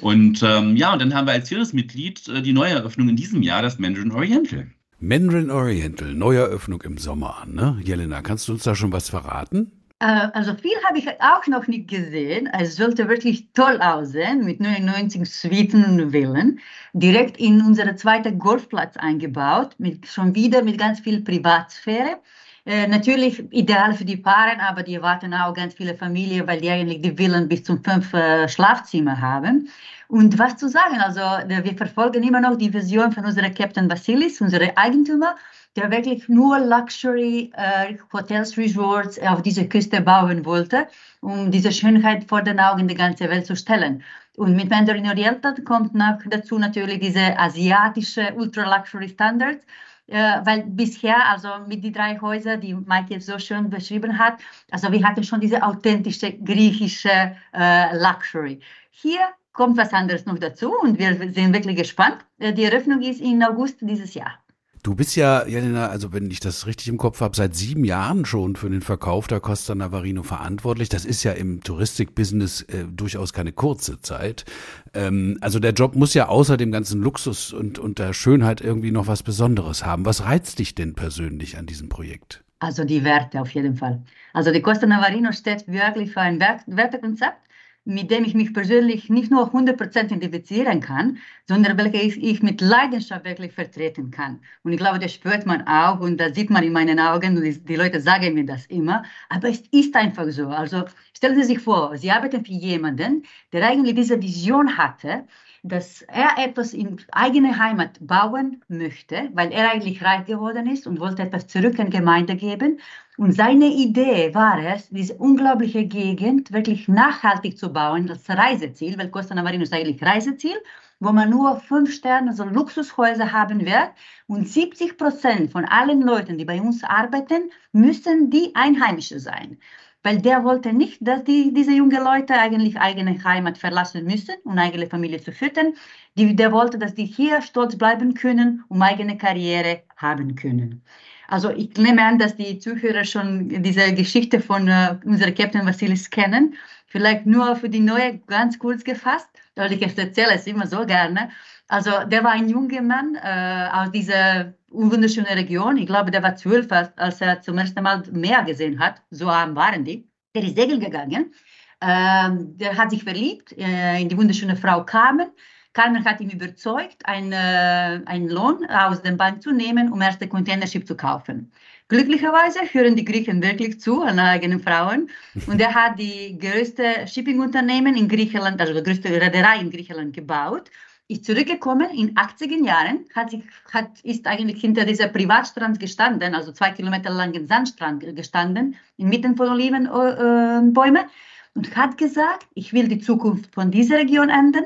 Und 0.00 0.42
ähm, 0.42 0.76
ja, 0.76 0.92
und 0.92 1.00
dann 1.00 1.14
haben 1.14 1.26
wir 1.26 1.32
als 1.32 1.48
viertes 1.48 1.72
Mitglied 1.72 2.28
äh, 2.28 2.42
die 2.42 2.52
Neueröffnung 2.52 3.08
in 3.08 3.16
diesem 3.16 3.42
Jahr, 3.42 3.62
das 3.62 3.78
Mandarin 3.78 4.12
Oriental. 4.12 4.70
Mandarin 5.00 5.50
Oriental, 5.50 6.14
Neueröffnung 6.14 6.82
im 6.82 6.98
Sommer, 6.98 7.44
ne? 7.46 7.78
Jelena, 7.82 8.22
kannst 8.22 8.48
du 8.48 8.52
uns 8.52 8.62
da 8.62 8.74
schon 8.74 8.92
was 8.92 9.10
verraten? 9.10 9.72
Äh, 10.04 10.28
also 10.34 10.54
viel 10.54 10.76
habe 10.86 10.98
ich 10.98 11.08
auch 11.22 11.46
noch 11.46 11.66
nicht 11.66 11.88
gesehen. 11.88 12.46
Es 12.52 12.76
sollte 12.76 13.08
wirklich 13.08 13.48
toll 13.54 13.80
aussehen 13.80 14.44
mit 14.44 14.60
99 14.60 15.24
Suiten 15.30 15.84
und 15.84 16.10
Villen. 16.10 16.60
Direkt 16.92 17.38
in 17.38 17.62
unseren 17.62 17.96
zweiten 17.96 18.38
Golfplatz 18.38 18.98
eingebaut, 18.98 19.76
mit, 19.78 20.06
schon 20.06 20.34
wieder 20.34 20.62
mit 20.62 20.76
ganz 20.76 21.00
viel 21.00 21.22
Privatsphäre. 21.22 22.18
Äh, 22.66 22.86
natürlich 22.86 23.40
ideal 23.52 23.92
für 23.94 24.04
die 24.04 24.16
Paare, 24.16 24.58
aber 24.60 24.82
die 24.82 24.94
erwarten 24.94 25.34
auch 25.34 25.52
ganz 25.52 25.74
viele 25.74 25.94
Familien, 25.94 26.46
weil 26.46 26.60
die 26.60 26.70
eigentlich 26.70 27.02
die 27.02 27.16
Villen 27.16 27.48
bis 27.48 27.64
zum 27.64 27.84
fünf 27.84 28.12
äh, 28.14 28.48
Schlafzimmer 28.48 29.20
haben. 29.20 29.68
Und 30.08 30.38
was 30.38 30.56
zu 30.56 30.68
sagen, 30.68 30.96
also 31.00 31.20
wir 31.20 31.76
verfolgen 31.76 32.22
immer 32.22 32.40
noch 32.40 32.56
die 32.56 32.72
Vision 32.72 33.12
von 33.12 33.24
unserem 33.24 33.52
Captain 33.54 33.90
Vasilis, 33.90 34.40
unserem 34.40 34.70
Eigentümer 34.76 35.34
der 35.76 35.90
wirklich 35.90 36.28
nur 36.28 36.58
Luxury 36.58 37.50
äh, 37.56 37.96
Hotels, 38.12 38.56
Resorts 38.56 39.18
auf 39.20 39.42
dieser 39.42 39.64
Küste 39.64 40.00
bauen 40.00 40.44
wollte, 40.44 40.86
um 41.20 41.50
diese 41.50 41.72
Schönheit 41.72 42.24
vor 42.24 42.42
den 42.42 42.60
Augen 42.60 42.86
der 42.86 42.96
ganzen 42.96 43.28
Welt 43.28 43.46
zu 43.46 43.56
stellen. 43.56 44.02
Und 44.36 44.56
mit 44.56 44.70
Mandarin 44.70 45.06
Oriental 45.06 45.54
kommt 45.64 45.94
noch 45.94 46.18
dazu 46.26 46.58
natürlich 46.58 47.00
diese 47.00 47.38
asiatische 47.38 48.34
Ultra-Luxury 48.34 49.08
Standards, 49.08 49.64
äh, 50.06 50.40
weil 50.44 50.64
bisher, 50.64 51.28
also 51.28 51.48
mit 51.66 51.82
den 51.82 51.92
drei 51.92 52.18
Häusern, 52.20 52.60
die 52.60 52.74
Mike 52.74 53.06
jetzt 53.08 53.26
so 53.26 53.38
schön 53.38 53.70
beschrieben 53.70 54.18
hat, 54.18 54.38
also 54.70 54.92
wir 54.92 55.02
hatten 55.02 55.24
schon 55.24 55.40
diese 55.40 55.62
authentische 55.62 56.32
griechische 56.32 57.36
äh, 57.54 57.96
Luxury. 57.96 58.60
Hier 58.90 59.20
kommt 59.52 59.76
was 59.76 59.92
anderes 59.92 60.26
noch 60.26 60.38
dazu 60.38 60.72
und 60.82 60.98
wir 60.98 61.14
sind 61.32 61.54
wirklich 61.54 61.76
gespannt. 61.76 62.18
Äh, 62.38 62.52
die 62.52 62.64
Eröffnung 62.64 63.00
ist 63.02 63.20
im 63.20 63.42
August 63.42 63.78
dieses 63.80 64.14
Jahr. 64.14 64.43
Du 64.84 64.94
bist 64.94 65.16
ja, 65.16 65.46
Jelena, 65.46 65.86
also 65.86 66.12
wenn 66.12 66.30
ich 66.30 66.40
das 66.40 66.66
richtig 66.66 66.88
im 66.88 66.98
Kopf 66.98 67.22
habe, 67.22 67.34
seit 67.34 67.54
sieben 67.54 67.84
Jahren 67.84 68.26
schon 68.26 68.54
für 68.54 68.68
den 68.68 68.82
Verkauf 68.82 69.26
der 69.26 69.40
Costa 69.40 69.74
Navarino 69.74 70.22
verantwortlich. 70.22 70.90
Das 70.90 71.06
ist 71.06 71.24
ja 71.24 71.32
im 71.32 71.62
Touristikbusiness 71.62 72.60
äh, 72.64 72.84
durchaus 72.84 73.32
keine 73.32 73.52
kurze 73.52 74.02
Zeit. 74.02 74.44
Ähm, 74.92 75.38
also 75.40 75.58
der 75.58 75.72
Job 75.72 75.96
muss 75.96 76.12
ja 76.12 76.28
außer 76.28 76.58
dem 76.58 76.70
ganzen 76.70 77.00
Luxus 77.00 77.54
und, 77.54 77.78
und 77.78 77.98
der 77.98 78.12
Schönheit 78.12 78.60
irgendwie 78.60 78.90
noch 78.90 79.06
was 79.06 79.22
Besonderes 79.22 79.86
haben. 79.86 80.04
Was 80.04 80.26
reizt 80.26 80.58
dich 80.58 80.74
denn 80.74 80.94
persönlich 80.94 81.56
an 81.56 81.64
diesem 81.64 81.88
Projekt? 81.88 82.44
Also 82.58 82.84
die 82.84 83.04
Werte 83.04 83.40
auf 83.40 83.48
jeden 83.54 83.76
Fall. 83.76 84.02
Also 84.34 84.52
die 84.52 84.60
Costa 84.60 84.86
Navarino 84.86 85.32
steht 85.32 85.66
wirklich 85.66 86.12
für 86.12 86.20
ein 86.20 86.38
Wertekonzept 86.38 87.38
mit 87.84 88.10
dem 88.10 88.24
ich 88.24 88.34
mich 88.34 88.54
persönlich 88.54 89.10
nicht 89.10 89.30
nur 89.30 89.52
100% 89.52 90.06
identifizieren 90.06 90.80
kann, 90.80 91.18
sondern 91.46 91.76
welche 91.76 91.98
ich 91.98 92.42
mit 92.42 92.60
Leidenschaft 92.60 93.24
wirklich 93.24 93.52
vertreten 93.52 94.10
kann. 94.10 94.40
Und 94.62 94.72
ich 94.72 94.78
glaube, 94.78 94.98
das 94.98 95.12
spürt 95.12 95.44
man 95.44 95.66
auch 95.66 96.00
und 96.00 96.18
das 96.18 96.34
sieht 96.34 96.50
man 96.50 96.64
in 96.64 96.72
meinen 96.72 96.98
Augen 96.98 97.36
und 97.36 97.68
die 97.68 97.76
Leute 97.76 98.00
sagen 98.00 98.34
mir 98.34 98.46
das 98.46 98.66
immer. 98.66 99.04
Aber 99.28 99.48
es 99.48 99.60
ist 99.70 99.94
einfach 99.96 100.28
so. 100.30 100.48
Also 100.48 100.84
stellen 101.16 101.36
Sie 101.36 101.44
sich 101.44 101.58
vor, 101.58 101.96
Sie 101.96 102.10
arbeiten 102.10 102.44
für 102.44 102.52
jemanden, 102.52 103.24
der 103.52 103.68
eigentlich 103.68 103.94
diese 103.94 104.20
Vision 104.20 104.78
hatte, 104.78 105.24
dass 105.64 106.02
er 106.02 106.36
etwas 106.38 106.74
in 106.74 107.00
eigene 107.12 107.58
Heimat 107.58 107.96
bauen 108.00 108.62
möchte, 108.68 109.30
weil 109.32 109.50
er 109.50 109.70
eigentlich 109.70 110.02
reich 110.04 110.26
geworden 110.26 110.66
ist 110.70 110.86
und 110.86 111.00
wollte 111.00 111.22
etwas 111.22 111.46
zurück 111.46 111.78
in 111.78 111.88
Gemeinde 111.88 112.36
geben. 112.36 112.80
Und 113.16 113.32
seine 113.32 113.66
Idee 113.66 114.34
war 114.34 114.58
es, 114.58 114.88
diese 114.88 115.14
unglaubliche 115.14 115.84
Gegend 115.86 116.52
wirklich 116.52 116.88
nachhaltig 116.88 117.56
zu 117.56 117.72
bauen 117.72 118.10
als 118.10 118.28
Reiseziel, 118.28 118.98
weil 118.98 119.10
Costa 119.10 119.34
Navarino 119.34 119.62
ist 119.62 119.72
eigentlich 119.72 120.02
Reiseziel, 120.02 120.56
wo 120.98 121.12
man 121.12 121.30
nur 121.30 121.60
fünf 121.60 121.92
Sterne, 121.92 122.32
so 122.34 122.44
Luxushäuser 122.44 123.30
haben 123.30 123.64
wird. 123.64 123.90
Und 124.26 124.48
70 124.48 124.98
Prozent 124.98 125.52
von 125.52 125.64
allen 125.64 126.02
Leuten, 126.02 126.38
die 126.38 126.44
bei 126.44 126.60
uns 126.60 126.82
arbeiten, 126.82 127.50
müssen 127.72 128.30
die 128.30 128.50
Einheimische 128.54 129.20
sein 129.20 129.58
weil 130.04 130.20
der 130.20 130.44
wollte 130.44 130.72
nicht, 130.72 130.98
dass 131.00 131.24
die, 131.24 131.52
diese 131.54 131.72
jungen 131.72 132.04
Leute 132.04 132.34
eigentlich 132.34 132.78
eigene 132.78 133.24
Heimat 133.24 133.56
verlassen 133.56 134.04
müssen, 134.04 134.34
um 134.44 134.56
eigene 134.58 134.86
Familie 134.86 135.18
zu 135.20 135.32
füttern. 135.32 135.72
Die, 136.16 136.36
der 136.36 136.52
wollte, 136.52 136.78
dass 136.78 136.94
die 136.94 137.06
hier 137.06 137.40
stolz 137.40 137.76
bleiben 137.76 138.12
können, 138.12 138.62
um 138.68 138.82
eigene 138.82 139.16
Karriere 139.16 139.82
haben 139.96 140.36
können. 140.36 140.84
Also 141.34 141.50
ich 141.50 141.76
nehme 141.76 142.00
an, 142.00 142.16
dass 142.20 142.36
die 142.36 142.60
Zuhörer 142.60 143.02
schon 143.04 143.48
diese 143.48 143.92
Geschichte 143.92 144.38
von 144.38 144.68
äh, 144.68 144.96
unserem 145.04 145.34
Captain 145.34 145.66
Vasilis 145.66 146.08
kennen. 146.08 146.54
Vielleicht 146.86 147.26
nur 147.26 147.56
für 147.56 147.68
die 147.68 147.80
Neue 147.80 148.18
ganz 148.28 148.56
kurz 148.56 148.84
gefasst, 148.84 149.28
weil 149.56 149.72
ich 149.72 149.82
erzähle 149.82 150.34
es 150.34 150.46
immer 150.46 150.68
so 150.68 150.86
gerne. 150.86 151.30
Also 151.66 151.90
der 152.06 152.22
war 152.22 152.30
ein 152.30 152.48
junger 152.48 152.82
Mann 152.82 153.16
äh, 153.16 153.68
aus 153.72 153.90
dieser 153.90 154.54
wunderschönen 154.68 155.26
Region. 155.26 155.76
Ich 155.76 155.86
glaube, 155.86 156.12
der 156.12 156.22
war 156.22 156.36
zwölf, 156.36 156.68
als 156.70 157.20
er 157.20 157.42
zum 157.42 157.58
ersten 157.58 157.82
Mal 157.82 158.04
Meer 158.12 158.44
gesehen 158.44 158.78
hat. 158.78 159.02
So 159.10 159.28
arm 159.28 159.56
waren 159.56 159.84
die. 159.84 160.08
Der 160.36 160.44
ist 160.44 160.54
segeln 160.54 160.78
gegangen. 160.78 161.34
Ähm, 161.80 162.56
der 162.56 162.76
hat 162.76 162.92
sich 162.92 163.02
verliebt 163.02 163.58
äh, 163.58 164.00
in 164.00 164.08
die 164.08 164.16
wunderschöne 164.16 164.54
Frau 164.54 164.84
Carmen. 164.84 165.32
Carmen 165.74 166.04
hat 166.04 166.20
ihn 166.20 166.30
überzeugt, 166.30 167.04
einen, 167.04 167.32
äh, 167.32 168.00
einen 168.06 168.28
Lohn 168.28 168.64
aus 168.66 169.02
der 169.02 169.12
Bank 169.12 169.42
zu 169.42 169.52
nehmen, 169.52 169.92
um 169.92 170.00
erste 170.00 170.28
Containership 170.28 170.86
zu 170.86 170.96
kaufen. 170.96 171.52
Glücklicherweise 171.88 172.60
hören 172.72 172.96
die 172.96 173.04
Griechen 173.04 173.42
wirklich 173.42 173.78
zu 173.80 174.02
an 174.02 174.18
eigenen 174.18 174.60
Frauen. 174.60 175.10
Und 175.46 175.60
er 175.60 175.74
hat 175.74 175.98
die 175.98 176.38
größte 176.38 177.06
Shipping-Unternehmen 177.06 177.96
in 177.96 178.08
Griechenland, 178.08 178.60
also 178.60 178.72
die 178.72 178.82
größte 178.82 179.10
Reederei 179.10 179.60
in 179.60 179.70
Griechenland 179.70 180.14
gebaut 180.14 180.70
ist 181.08 181.24
zurückgekommen 181.24 181.90
in 181.90 182.14
80er 182.14 182.64
Jahren, 182.64 183.04
hat 183.14 183.30
sich, 183.30 183.42
hat, 183.72 184.00
ist 184.02 184.26
eigentlich 184.26 184.60
hinter 184.60 184.86
dieser 184.86 185.08
Privatstrand 185.08 185.78
gestanden, 185.78 186.34
also 186.34 186.52
zwei 186.52 186.70
Kilometer 186.70 187.10
langen 187.10 187.46
Sandstrand 187.46 188.16
gestanden, 188.16 188.76
inmitten 188.96 189.36
von 189.36 189.48
Olivenbäumen 189.50 191.04
äh, 191.04 191.54
und 191.54 191.76
hat 191.76 191.98
gesagt, 191.98 192.46
ich 192.54 192.72
will 192.72 192.88
die 192.88 193.00
Zukunft 193.00 193.54
von 193.54 193.70
dieser 193.70 193.98
Region 193.98 194.30
ändern, 194.30 194.64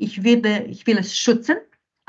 ich 0.00 0.24
will, 0.24 0.42
ich 0.68 0.86
will 0.86 0.98
es 0.98 1.16
schützen 1.16 1.56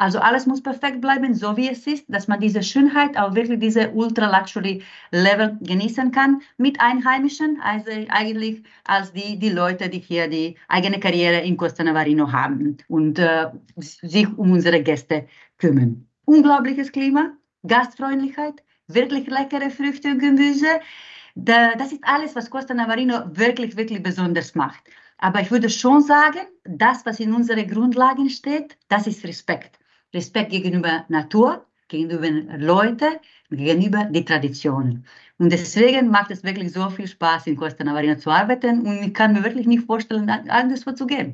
also 0.02 0.18
alles 0.18 0.48
muss 0.48 0.64
perfekt 0.64 1.00
bleiben, 1.00 1.36
so 1.36 1.56
wie 1.58 1.70
es 1.70 1.86
ist, 1.86 2.06
dass 2.08 2.28
man 2.28 2.40
diese 2.40 2.64
Schönheit, 2.64 3.16
auch 3.18 3.36
wirklich 3.36 3.60
diese 3.60 3.92
Ultra-Luxury-Level 3.92 5.60
genießen 5.62 6.12
kann 6.12 6.42
mit 6.58 6.82
Einheimischen, 6.82 7.62
also 7.62 7.92
eigentlich 8.10 8.64
als 8.84 9.14
die, 9.14 9.38
die 9.38 9.50
Leute, 9.50 9.90
die 9.90 10.00
hier 10.00 10.28
die 10.28 10.56
eigene 10.70 11.00
Karriere 11.00 11.42
in 11.42 11.56
Costa 11.56 11.84
Navarino 11.84 12.32
haben 12.32 12.78
und 12.88 13.20
äh, 13.20 13.52
sich 13.78 14.28
um 14.40 14.54
unsere 14.54 14.82
Gäste 14.82 15.28
kümmern. 15.60 16.08
Unglaubliches 16.26 16.92
Klima, 16.92 17.34
Gastfreundlichkeit, 17.68 18.64
wirklich 18.88 19.28
leckere 19.28 19.70
Früchte 19.70 20.08
und 20.08 20.18
Gemüse. 20.18 20.80
Das 21.36 21.92
ist 21.92 22.04
alles, 22.04 22.36
was 22.36 22.50
Costa 22.50 22.74
Navarino 22.74 23.22
wirklich, 23.34 23.78
wirklich 23.78 24.02
besonders 24.02 24.56
macht. 24.56 24.82
Aber 25.22 25.40
ich 25.40 25.52
würde 25.52 25.70
schon 25.70 26.02
sagen, 26.02 26.40
das, 26.64 27.06
was 27.06 27.20
in 27.20 27.34
unseren 27.34 27.68
Grundlagen 27.68 28.30
steht, 28.30 28.76
das 28.90 29.06
ist 29.06 29.24
Respekt. 29.24 29.80
Respekt 30.14 30.50
gegenüber 30.50 31.06
Natur, 31.10 31.66
gegenüber 31.88 32.28
Leuten, 32.58 33.20
gegenüber 33.52 34.06
die 34.06 34.26
Traditionen. 34.26 35.06
Und 35.42 35.52
deswegen 35.52 36.12
macht 36.12 36.30
es 36.30 36.44
wirklich 36.44 36.72
so 36.72 36.88
viel 36.92 37.08
Spaß, 37.08 37.48
in 37.48 37.56
Costa 37.56 37.84
Navarino 37.84 38.16
zu 38.16 38.30
arbeiten 38.30 38.82
und 38.82 39.02
ich 39.02 39.12
kann 39.12 39.34
mir 39.34 39.44
wirklich 39.44 39.66
nicht 39.66 39.88
vorstellen, 39.88 40.30
anderswo 40.30 40.92
zu 40.92 41.08
gehen. 41.08 41.34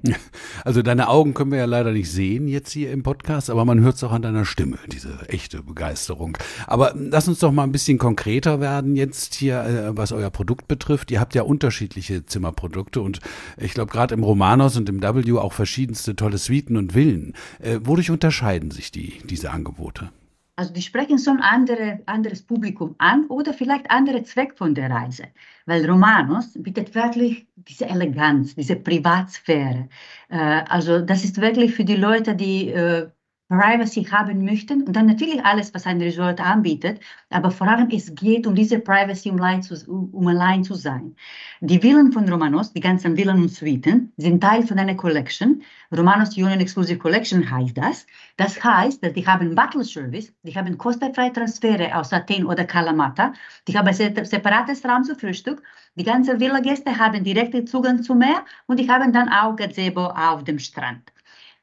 Also 0.64 0.82
deine 0.82 1.08
Augen 1.08 1.34
können 1.34 1.52
wir 1.52 1.60
ja 1.60 1.66
leider 1.66 1.92
nicht 1.92 2.10
sehen 2.10 2.48
jetzt 2.48 2.72
hier 2.72 2.92
im 2.92 3.04
Podcast, 3.04 3.50
aber 3.50 3.64
man 3.66 3.82
hört 3.82 3.96
es 3.96 4.04
auch 4.04 4.12
an 4.12 4.22
deiner 4.22 4.46
Stimme, 4.46 4.78
diese 4.88 5.20
echte 5.28 5.62
Begeisterung. 5.62 6.38
Aber 6.66 6.94
lass 6.96 7.28
uns 7.28 7.40
doch 7.40 7.52
mal 7.52 7.64
ein 7.64 7.72
bisschen 7.72 7.98
konkreter 7.98 8.60
werden 8.60 8.96
jetzt 8.96 9.36
hier, 9.36 9.62
äh, 9.64 9.98
was 9.98 10.12
euer 10.12 10.30
Produkt 10.30 10.68
betrifft. 10.68 11.12
Ihr 11.12 11.20
habt 11.20 11.36
ja 11.36 11.44
unterschiedliche 11.44 12.26
Zimmerprodukte 12.26 13.02
und 13.02 13.20
ich 13.58 13.74
glaube 13.74 13.92
gerade 13.92 14.14
im 14.14 14.24
Romanos 14.24 14.78
und 14.78 14.88
im 14.90 15.02
W 15.02 15.38
auch 15.38 15.54
verschiedenste 15.54 16.16
tolle 16.16 16.38
Suiten 16.38 16.78
und 16.78 16.94
Villen. 16.94 17.34
Äh, 17.60 17.80
wodurch 17.84 18.10
unterscheiden 18.10 18.72
sich 18.72 18.92
die, 18.92 19.22
diese 19.26 19.52
Angebote? 19.52 20.10
Also 20.58 20.74
die 20.74 20.82
sprechen 20.82 21.20
ein 21.30 21.40
andere, 21.42 22.02
anderes 22.08 22.42
Publikum 22.42 22.96
an 22.98 23.28
oder 23.28 23.54
vielleicht 23.54 23.92
andere 23.92 24.24
Zweck 24.24 24.58
von 24.58 24.74
der 24.74 24.90
Reise. 24.90 25.26
Weil 25.68 25.88
Romanos 25.88 26.54
bietet 26.56 26.96
wirklich 26.96 27.48
diese 27.56 27.86
Eleganz, 27.86 28.56
diese 28.56 28.76
Privatsphäre. 28.76 29.88
Äh, 30.30 30.64
also 30.68 31.00
das 31.02 31.24
ist 31.24 31.40
wirklich 31.40 31.76
für 31.76 31.86
die 31.86 31.96
Leute, 31.96 32.36
die 32.36 32.70
äh, 32.70 33.08
Privacy 33.50 34.04
haben 34.04 34.44
möchten 34.44 34.84
und 34.84 34.94
dann 34.94 35.06
natürlich 35.06 35.44
alles, 35.46 35.74
was 35.74 35.86
ein 35.86 36.01
Resort 36.01 36.42
anbietet, 36.42 37.00
aber 37.30 37.50
vor 37.50 37.68
allem 37.68 37.89
es 37.92 38.13
geht 38.13 38.46
um 38.46 38.56
diese 38.56 38.80
Privacy, 38.80 39.32
um 39.32 39.39
allein, 39.39 39.63
zu, 39.63 39.75
um 39.88 40.27
allein 40.27 40.66
zu 40.66 40.74
sein. 40.74 41.16
Die 41.62 41.80
Villen 41.80 42.12
von 42.12 42.27
Romanos, 42.27 42.74
die 42.74 42.82
ganzen 42.82 43.16
Villen 43.16 43.42
und 43.42 43.50
Suiten, 43.50 44.12
sind 44.18 44.42
Teil 44.42 44.63
von 44.63 44.77
einer 44.77 44.96
Collection. 44.96 45.62
Romanos 45.96 46.36
Union 46.36 46.60
Exclusive 46.60 47.00
Collection 47.00 47.50
heißt 47.50 47.77
das. 47.77 48.06
Das 48.36 48.62
heißt, 48.62 49.01
dass 49.01 49.13
die 49.13 49.25
haben 49.25 49.56
Butler 49.56 49.86
Service, 49.86 50.34
die 50.44 50.54
haben 50.54 50.77
kostenfreie 50.77 51.32
Transfere 51.32 51.96
aus 51.96 52.12
Athen 52.12 52.46
oder 52.46 52.66
Kalamata, 52.66 53.32
die 53.68 53.77
haben 53.77 53.94
separates 53.94 54.84
Raum 54.84 55.06
zum 55.06 55.18
Frühstück, 55.18 55.63
die 55.96 56.04
ganzen 56.04 56.39
Villa-Gäste 56.39 56.98
haben 56.98 57.24
direkten 57.24 57.66
Zugang 57.66 58.04
zum 58.04 58.20
Meer 58.20 58.44
und 58.66 58.77
die 58.77 58.89
haben 58.89 59.13
dann 59.13 59.30
auch 59.30 59.56
Gazebo 59.56 60.08
auf 60.08 60.44
dem 60.44 60.60
Strand. 60.60 61.13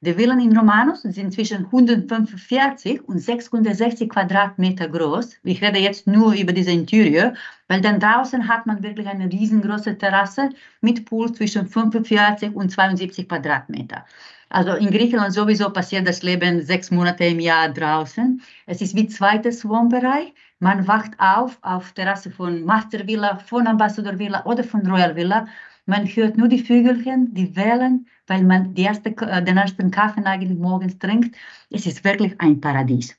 Die 0.04 0.12
Villen 0.12 0.38
in 0.38 0.54
Romanus 0.54 1.00
sind 1.00 1.32
zwischen 1.32 1.64
145 1.64 3.08
und 3.08 3.20
660 3.20 4.10
Quadratmeter 4.10 4.86
groß. 4.86 5.38
Ich 5.44 5.62
rede 5.62 5.78
jetzt 5.78 6.06
nur 6.06 6.34
über 6.34 6.52
diese 6.52 6.72
Interieur, 6.72 7.32
weil 7.68 7.80
dann 7.80 8.00
draußen 8.00 8.46
hat 8.46 8.66
man 8.66 8.82
wirklich 8.82 9.06
eine 9.06 9.32
riesengroße 9.32 9.96
Terrasse 9.96 10.50
mit 10.82 11.06
Pool 11.06 11.32
zwischen 11.32 11.66
45 11.66 12.54
und 12.54 12.68
72 12.68 13.26
Quadratmeter. 13.26 14.04
Also 14.50 14.74
in 14.74 14.90
Griechenland 14.90 15.32
sowieso 15.32 15.70
passiert 15.70 16.06
das 16.06 16.22
Leben 16.22 16.60
sechs 16.60 16.90
Monate 16.90 17.24
im 17.24 17.40
Jahr 17.40 17.70
draußen. 17.70 18.42
Es 18.66 18.82
ist 18.82 18.94
wie 18.94 19.08
zweites 19.08 19.66
Wohnbereich. 19.66 20.34
Man 20.58 20.86
wacht 20.86 21.12
auf 21.18 21.56
auf 21.62 21.92
Terrasse 21.92 22.30
von 22.30 22.62
Master 22.62 23.06
Villa, 23.06 23.38
von 23.38 23.66
Ambassador 23.66 24.18
Villa 24.18 24.44
oder 24.44 24.64
von 24.64 24.86
Royal 24.86 25.16
Villa. 25.16 25.46
Man 25.86 26.06
hört 26.06 26.36
nur 26.36 26.48
die 26.48 26.62
Vögelchen, 26.62 27.34
die 27.34 27.54
Wellen 27.56 28.06
weil 28.26 28.42
man 28.42 28.74
erste, 28.76 29.10
äh, 29.10 29.42
den 29.42 29.56
ersten 29.56 29.90
Kaffee 29.90 30.24
eigentlich 30.24 30.58
morgens 30.58 30.98
trinkt. 30.98 31.36
Es 31.70 31.86
ist 31.86 32.04
wirklich 32.04 32.34
ein 32.40 32.60
Paradies. 32.60 33.16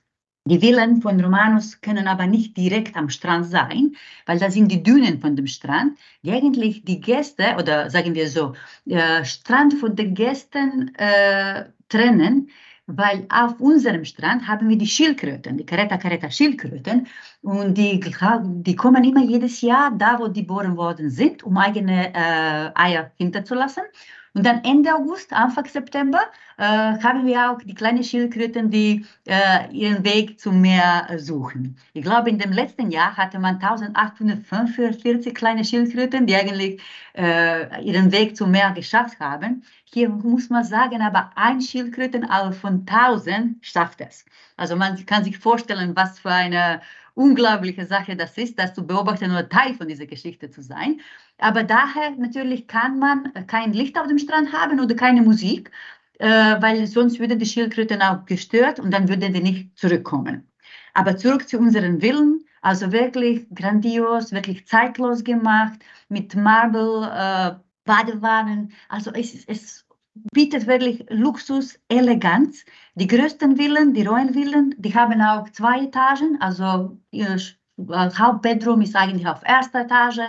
Die 0.47 0.59
Villen 0.59 1.01
von 1.01 1.19
Romanus 1.19 1.81
können 1.81 2.07
aber 2.07 2.27
nicht 2.27 2.55
direkt 2.55 2.95
am 2.95 3.09
Strand 3.09 3.47
sein, 3.47 3.95
weil 4.27 4.37
da 4.37 4.51
sind 4.51 4.71
die 4.71 4.83
Dünen 4.83 5.19
von 5.19 5.35
dem 5.35 5.47
Strand, 5.47 5.97
die 6.21 6.31
eigentlich 6.31 6.83
die 6.85 7.01
Gäste, 7.01 7.55
oder 7.57 7.89
sagen 7.89 8.13
wir 8.13 8.29
so, 8.29 8.53
äh, 8.85 9.25
Strand 9.25 9.73
von 9.73 9.95
den 9.95 10.13
Gästen 10.13 10.93
äh, 10.95 11.65
trennen, 11.89 12.49
weil 12.87 13.25
auf 13.29 13.59
unserem 13.59 14.05
Strand 14.05 14.47
haben 14.47 14.69
wir 14.69 14.77
die 14.77 14.87
Schildkröten, 14.87 15.57
die 15.57 15.65
Caretta 15.65 15.97
Caretta 15.97 16.29
Schildkröten. 16.29 17.07
Und 17.41 17.77
die, 17.77 17.99
die 17.99 18.75
kommen 18.75 19.03
immer 19.03 19.23
jedes 19.23 19.61
Jahr 19.61 19.91
da, 19.97 20.19
wo 20.19 20.27
die 20.27 20.41
geboren 20.41 20.77
worden 20.77 21.09
sind, 21.09 21.43
um 21.43 21.57
eigene 21.57 22.13
äh, 22.13 22.71
Eier 22.75 23.11
hinterzulassen 23.17 23.83
und 24.35 24.45
dann 24.45 24.65
Ende 24.65 24.93
August, 24.93 25.31
Anfang 25.31 25.65
September 25.65 26.19
äh, 26.57 26.63
haben 26.63 27.25
wir 27.25 27.51
auch 27.51 27.57
die 27.59 27.73
kleinen 27.73 28.03
Schildkröten, 28.03 28.69
die 28.69 29.05
äh, 29.25 29.71
ihren 29.71 30.03
Weg 30.03 30.41
zum 30.41 30.59
Meer 30.59 31.07
suchen. 31.17 31.77
Ich 31.93 32.03
glaube, 32.03 32.29
in 32.29 32.37
dem 32.37 32.51
letzten 32.51 32.91
Jahr 32.91 33.15
hatte 33.15 33.39
man 33.39 33.55
1845 33.55 35.33
kleine 35.33 35.63
Schildkröten, 35.63 36.27
die 36.27 36.35
eigentlich 36.35 36.81
äh, 37.13 37.81
ihren 37.81 38.11
Weg 38.11 38.35
zum 38.35 38.51
Meer 38.51 38.71
geschafft 38.71 39.21
haben. 39.21 39.63
Hier 39.85 40.09
muss 40.09 40.49
man 40.49 40.65
sagen, 40.65 41.01
aber 41.01 41.31
ein 41.35 41.61
Schildkröten 41.61 42.27
von 42.59 42.85
1000 42.85 43.65
schafft 43.65 44.01
es. 44.01 44.25
Also 44.57 44.75
man 44.75 45.05
kann 45.05 45.23
sich 45.23 45.37
vorstellen, 45.37 45.95
was 45.95 46.19
für 46.19 46.31
eine 46.31 46.81
unglaubliche 47.15 47.85
Sache 47.85 48.15
das 48.15 48.37
ist, 48.37 48.59
das 48.59 48.73
zu 48.73 48.85
beobachten 48.85 49.31
oder 49.31 49.49
Teil 49.49 49.73
von 49.73 49.87
dieser 49.87 50.05
Geschichte 50.05 50.51
zu 50.51 50.61
sein. 50.61 51.01
Aber 51.39 51.63
daher 51.63 52.11
natürlich 52.17 52.67
kann 52.67 52.99
man 52.99 53.31
kein 53.47 53.73
Licht 53.73 53.97
auf 53.97 54.07
dem 54.07 54.19
Strand 54.19 54.53
haben 54.53 54.79
oder 54.79 54.95
keine 54.95 55.21
Musik, 55.21 55.71
äh, 56.19 56.27
weil 56.27 56.85
sonst 56.87 57.19
würden 57.19 57.39
die 57.39 57.45
Schildkröten 57.45 58.01
auch 58.01 58.25
gestört 58.25 58.79
und 58.79 58.91
dann 58.91 59.09
würden 59.09 59.33
die 59.33 59.41
nicht 59.41 59.77
zurückkommen. 59.77 60.47
Aber 60.93 61.17
zurück 61.17 61.47
zu 61.49 61.57
unseren 61.57 61.99
Villen, 61.99 62.45
also 62.61 62.91
wirklich 62.91 63.47
grandios, 63.53 64.31
wirklich 64.31 64.67
zeitlos 64.67 65.23
gemacht, 65.23 65.79
mit 66.09 66.35
Marble, 66.35 67.03
äh, 67.11 67.55
Badewannen. 67.85 68.73
Also 68.89 69.11
es, 69.11 69.45
es 69.45 69.84
bietet 70.33 70.67
wirklich 70.67 71.05
Luxus, 71.09 71.79
Eleganz. 71.89 72.65
Die 72.95 73.07
größten 73.07 73.57
Villen, 73.57 73.93
die 73.93 74.03
neuen 74.03 74.33
Villen, 74.33 74.73
die 74.77 74.95
haben 74.95 75.21
auch 75.21 75.49
zwei 75.49 75.83
Etagen. 75.83 76.37
Also 76.39 76.97
ihr 77.11 77.37
Hauptbedroom 77.77 78.81
ist 78.81 78.95
eigentlich 78.95 79.27
auf 79.27 79.41
erster 79.45 79.81
Etage 79.81 80.21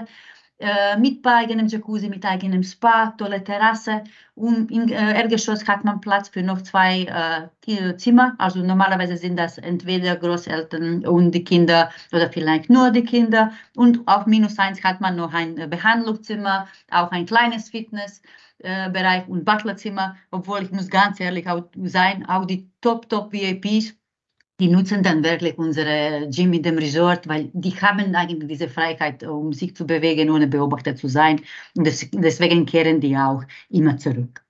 äh, 0.58 0.96
mit 0.96 1.24
eigenem 1.26 1.66
Jacuzzi, 1.66 2.08
mit 2.08 2.24
eigenem 2.24 2.62
Spa, 2.62 3.14
tolle 3.18 3.44
Terrasse. 3.44 4.02
Und 4.34 4.70
im 4.70 4.88
äh, 4.88 5.20
Erdgeschoss 5.20 5.68
hat 5.68 5.84
man 5.84 6.00
Platz 6.00 6.30
für 6.30 6.42
noch 6.42 6.62
zwei 6.62 7.50
äh, 7.66 7.96
Zimmer. 7.96 8.34
Also 8.38 8.60
normalerweise 8.60 9.16
sind 9.16 9.38
das 9.38 9.58
entweder 9.58 10.16
Großeltern 10.16 11.06
und 11.06 11.30
die 11.32 11.44
Kinder 11.44 11.90
oder 12.12 12.30
vielleicht 12.30 12.70
nur 12.70 12.90
die 12.90 13.04
Kinder. 13.04 13.52
Und 13.76 14.08
auf 14.08 14.26
minus 14.26 14.58
eins 14.58 14.82
hat 14.82 15.00
man 15.00 15.16
noch 15.16 15.34
ein 15.34 15.54
Behandlungszimmer, 15.70 16.66
auch 16.90 17.10
ein 17.10 17.26
kleines 17.26 17.68
Fitnessbereich 18.60 19.28
und 19.28 19.44
Butlerzimmer. 19.44 20.16
Obwohl 20.30 20.62
ich 20.62 20.70
muss 20.70 20.88
ganz 20.88 21.20
ehrlich 21.20 21.46
sein, 21.84 22.26
auch 22.26 22.44
die 22.46 22.68
Top-Top-VIPs 22.80 23.94
die 24.58 24.68
nutzen 24.68 25.02
dann 25.02 25.22
wirklich 25.22 25.58
unsere 25.58 26.30
Gym 26.30 26.54
in 26.54 26.62
dem 26.62 26.78
Resort, 26.78 27.28
weil 27.28 27.50
die 27.52 27.72
haben 27.72 28.14
eigentlich 28.14 28.48
diese 28.48 28.68
Freiheit, 28.68 29.22
um 29.22 29.52
sich 29.52 29.76
zu 29.76 29.86
bewegen, 29.86 30.30
ohne 30.30 30.46
beobachtet 30.46 30.98
zu 30.98 31.08
sein. 31.08 31.42
Und 31.76 31.84
deswegen 31.84 32.64
kehren 32.64 33.00
die 33.00 33.16
auch 33.16 33.42
immer 33.68 33.98
zurück. 33.98 34.42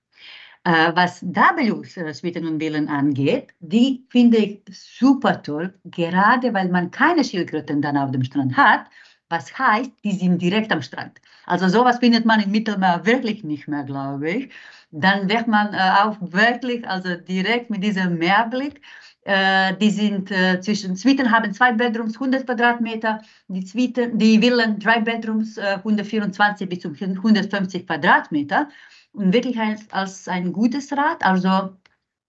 Äh, 0.63 0.91
was 0.95 1.21
W 1.23 2.13
Suiten 2.13 2.47
und 2.47 2.59
Villen 2.59 2.87
angeht, 2.87 3.53
die 3.59 4.05
finde 4.09 4.37
ich 4.37 4.61
super 4.71 5.41
toll, 5.41 5.73
gerade 5.85 6.53
weil 6.53 6.69
man 6.69 6.91
keine 6.91 7.23
Schildkröten 7.23 7.81
dann 7.81 7.97
auf 7.97 8.11
dem 8.11 8.23
Strand 8.23 8.55
hat. 8.55 8.85
Was 9.29 9.57
heißt, 9.57 9.91
die 10.03 10.13
sind 10.13 10.41
direkt 10.41 10.71
am 10.71 10.81
Strand. 10.81 11.19
Also 11.45 11.67
sowas 11.67 11.99
findet 11.99 12.25
man 12.25 12.41
im 12.41 12.51
Mittelmeer 12.51 13.05
wirklich 13.05 13.43
nicht 13.43 13.67
mehr, 13.67 13.83
glaube 13.83 14.29
ich. 14.29 14.49
Dann 14.91 15.29
wird 15.29 15.47
man 15.47 15.73
äh, 15.73 15.77
auch 16.01 16.15
wirklich, 16.21 16.87
also 16.87 17.15
direkt 17.15 17.69
mit 17.69 17.83
diesem 17.83 18.17
Meerblick 18.17 18.81
äh, 19.27 19.75
die 19.75 19.89
sind 19.89 20.31
äh, 20.31 20.61
zwischen 20.61 20.95
Suiten 20.95 21.29
haben 21.29 21.53
zwei 21.53 21.73
Bedrooms, 21.73 22.13
100 22.13 22.45
Quadratmeter, 22.45 23.21
die 23.49 23.65
Suiten, 23.65 24.17
die 24.17 24.39
Villen 24.39 24.79
drei 24.79 25.01
Bedrooms, 25.01 25.57
äh, 25.57 25.79
124 25.83 26.69
bis 26.69 26.79
zu 26.79 26.93
150 26.93 27.85
Quadratmeter 27.85 28.69
und 29.11 29.33
wirklich 29.33 29.59
als, 29.59 29.81
als 29.91 30.29
ein 30.29 30.53
gutes 30.53 30.93
Rad. 30.93 31.25
Also 31.25 31.73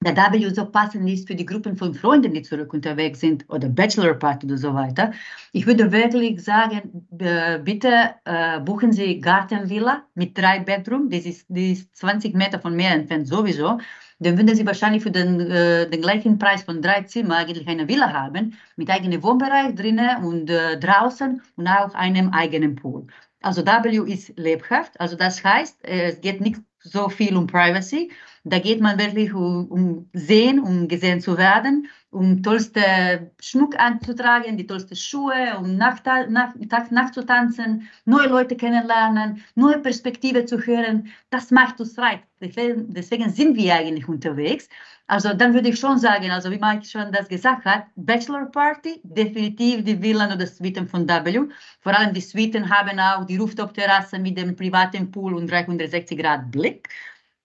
der 0.00 0.14
W 0.17 0.49
so 0.55 0.64
passend 0.64 1.09
ist 1.11 1.26
für 1.26 1.35
die 1.35 1.45
Gruppen 1.45 1.76
von 1.76 1.93
Freunden, 1.93 2.33
die 2.33 2.43
zurück 2.43 2.73
unterwegs 2.73 3.19
sind 3.21 3.45
oder 3.49 3.69
Bachelor 3.69 4.14
Party 4.14 4.47
oder 4.47 4.57
so 4.57 4.73
weiter. 4.73 5.12
Ich 5.52 5.67
würde 5.67 5.90
wirklich 5.90 6.43
sagen, 6.43 7.07
bitte 7.11 8.14
äh, 8.25 8.61
buchen 8.61 8.93
Sie 8.93 9.21
Gartenvilla 9.21 10.05
mit 10.14 10.38
drei 10.38 10.61
Bedrooms. 10.61 11.11
Das 11.11 11.26
ist, 11.26 11.47
das 11.49 11.62
ist 11.62 11.97
20 11.97 12.35
Meter 12.35 12.61
von 12.61 12.76
Meer 12.76 12.93
entfernt 12.93 13.26
sowieso 13.26 13.78
dann 14.21 14.37
würden 14.37 14.57
Sie 14.57 14.67
wahrscheinlich 14.67 15.05
für 15.05 15.12
den, 15.12 15.40
äh, 15.40 15.88
den 15.88 16.02
gleichen 16.02 16.38
Preis 16.38 16.64
von 16.64 16.83
drei 16.83 17.02
Zimmern 17.02 17.38
eigentlich 17.38 17.69
eine 17.69 17.87
Villa 17.87 18.12
haben, 18.12 18.59
mit 18.75 18.90
eigenem 18.90 19.23
Wohnbereich 19.23 19.76
drinnen 19.76 20.25
und 20.25 20.50
äh, 20.50 20.76
draußen 20.76 21.40
und 21.55 21.69
auch 21.69 21.95
einem 21.95 22.31
eigenen 22.31 22.75
Pool. 22.75 23.07
Also 23.43 23.64
W 23.64 24.12
ist 24.12 24.37
lebhaft, 24.37 24.99
also 24.99 25.14
das 25.14 25.45
heißt, 25.45 25.85
es 25.85 26.21
geht 26.21 26.40
nicht 26.40 26.61
so 26.81 27.09
viel 27.09 27.37
um 27.37 27.47
Privacy. 27.47 28.11
Da 28.49 28.59
geht 28.59 28.81
man 28.81 28.99
wirklich 28.99 29.33
um, 29.35 29.67
um 29.69 30.11
sehen, 30.12 30.61
um 30.61 30.88
gesehen 30.88 31.21
zu 31.21 31.37
werden 31.38 31.88
um 32.11 32.43
tollste 32.43 33.31
Schmuck 33.40 33.78
anzutragen, 33.78 34.57
die 34.57 34.67
tollsten 34.67 34.97
Schuhe, 34.97 35.59
um 35.59 35.76
nach, 35.76 36.02
nach, 36.28 36.55
nachzutanzen, 36.90 37.88
neue 38.07 38.28
Leute 38.28 38.57
kennenlernen, 38.57 39.45
neue 39.55 39.78
Perspektive 39.78 40.47
zu 40.47 40.59
hören. 40.59 41.09
Das 41.31 41.50
macht 41.50 41.78
uns 41.81 41.95
frei. 41.95 42.23
Deswegen, 42.40 42.95
deswegen 42.95 43.28
sind 43.31 43.57
wir 43.57 43.75
eigentlich 43.75 44.09
unterwegs. 44.09 44.69
Also 45.07 45.35
dann 45.35 45.52
würde 45.52 45.69
ich 45.69 45.78
schon 45.78 45.99
sagen, 45.99 46.31
also 46.31 46.50
wie 46.50 46.59
Mike 46.59 46.85
schon 46.85 47.12
das 47.12 47.28
gesagt 47.28 47.64
hat, 47.64 47.87
Bachelor 47.97 48.47
Party, 48.47 49.00
definitiv 49.02 49.85
die 49.85 49.97
Villen 49.97 50.32
oder 50.32 50.47
Suiten 50.47 50.87
von 50.87 51.06
W. 51.08 51.41
Vor 51.80 51.99
allem 51.99 52.15
die 52.15 52.21
Suiten 52.21 52.71
haben 52.71 52.99
auch 53.00 53.25
die 53.25 53.37
Rooftop-Terrasse 53.37 54.19
mit 54.19 54.39
dem 54.39 54.56
privaten 54.56 55.11
Pool 55.11 55.34
und 55.34 55.50
360 55.50 56.19
Grad 56.19 56.50
Blick. 56.50 56.89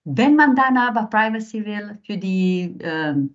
Wenn 0.04 0.36
man 0.36 0.54
dann 0.54 0.76
aber 0.76 1.06
Privacy 1.06 1.64
will 1.64 1.98
für 2.04 2.18
die 2.18 2.76
ähm, 2.80 3.34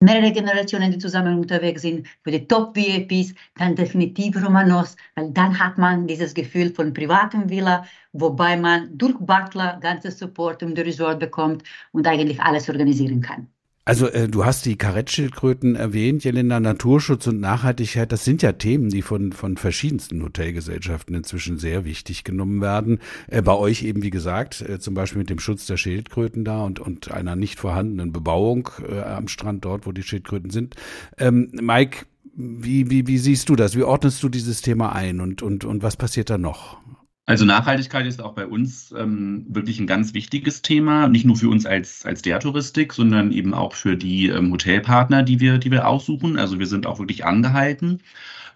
mehrere 0.00 0.32
Generationen, 0.32 0.90
die 0.90 0.98
zusammen 0.98 1.38
unterwegs 1.38 1.82
sind, 1.82 2.06
für 2.22 2.32
die 2.32 2.46
Top-VIPs, 2.46 3.34
dann 3.56 3.76
definitiv 3.76 4.36
Romanos, 4.44 4.96
weil 5.14 5.30
dann 5.30 5.58
hat 5.58 5.78
man 5.78 6.06
dieses 6.08 6.34
Gefühl 6.34 6.74
von 6.74 6.92
privatem 6.92 7.48
Villa, 7.48 7.86
wobei 8.12 8.56
man 8.56 8.98
durch 8.98 9.16
Butler 9.20 9.78
ganzes 9.80 10.18
Support 10.18 10.62
um 10.64 10.74
den 10.74 10.84
Resort 10.84 11.20
bekommt 11.20 11.62
und 11.92 12.06
eigentlich 12.06 12.40
alles 12.40 12.68
organisieren 12.68 13.20
kann. 13.20 13.48
Also 13.84 14.06
äh, 14.06 14.28
du 14.28 14.44
hast 14.44 14.64
die 14.64 14.76
Karettschildkröten 14.76 15.74
erwähnt, 15.74 16.22
Jelena, 16.22 16.60
Naturschutz 16.60 17.26
und 17.26 17.40
Nachhaltigkeit, 17.40 18.12
das 18.12 18.24
sind 18.24 18.40
ja 18.40 18.52
Themen, 18.52 18.90
die 18.90 19.02
von, 19.02 19.32
von 19.32 19.56
verschiedensten 19.56 20.22
Hotelgesellschaften 20.22 21.16
inzwischen 21.16 21.58
sehr 21.58 21.84
wichtig 21.84 22.22
genommen 22.22 22.60
werden. 22.60 23.00
Äh, 23.26 23.42
bei 23.42 23.56
euch 23.56 23.82
eben, 23.82 24.02
wie 24.02 24.10
gesagt, 24.10 24.60
äh, 24.60 24.78
zum 24.78 24.94
Beispiel 24.94 25.18
mit 25.18 25.30
dem 25.30 25.40
Schutz 25.40 25.66
der 25.66 25.76
Schildkröten 25.76 26.44
da 26.44 26.62
und, 26.62 26.78
und 26.78 27.10
einer 27.10 27.34
nicht 27.34 27.58
vorhandenen 27.58 28.12
Bebauung 28.12 28.70
äh, 28.88 29.00
am 29.00 29.26
Strand 29.26 29.64
dort, 29.64 29.84
wo 29.84 29.90
die 29.90 30.04
Schildkröten 30.04 30.50
sind. 30.50 30.76
Ähm, 31.18 31.50
Mike, 31.52 32.06
wie, 32.34 32.88
wie, 32.88 33.08
wie 33.08 33.18
siehst 33.18 33.48
du 33.48 33.56
das? 33.56 33.76
Wie 33.76 33.82
ordnest 33.82 34.22
du 34.22 34.28
dieses 34.28 34.62
Thema 34.62 34.92
ein 34.92 35.20
und, 35.20 35.42
und, 35.42 35.64
und 35.64 35.82
was 35.82 35.96
passiert 35.96 36.30
da 36.30 36.38
noch? 36.38 36.78
Also 37.26 37.44
Nachhaltigkeit 37.44 38.04
ist 38.06 38.20
auch 38.20 38.34
bei 38.34 38.46
uns 38.46 38.92
ähm, 38.92 39.46
wirklich 39.48 39.78
ein 39.78 39.86
ganz 39.86 40.12
wichtiges 40.12 40.60
Thema, 40.62 41.08
nicht 41.08 41.24
nur 41.24 41.36
für 41.36 41.48
uns 41.48 41.66
als, 41.66 42.04
als 42.04 42.22
der 42.22 42.40
Touristik, 42.40 42.92
sondern 42.92 43.30
eben 43.30 43.54
auch 43.54 43.74
für 43.74 43.96
die 43.96 44.26
ähm, 44.28 44.50
Hotelpartner, 44.52 45.22
die 45.22 45.38
wir, 45.38 45.58
die 45.58 45.70
wir 45.70 45.86
aussuchen. 45.86 46.36
Also 46.36 46.58
wir 46.58 46.66
sind 46.66 46.84
auch 46.84 46.98
wirklich 46.98 47.24
angehalten, 47.24 48.02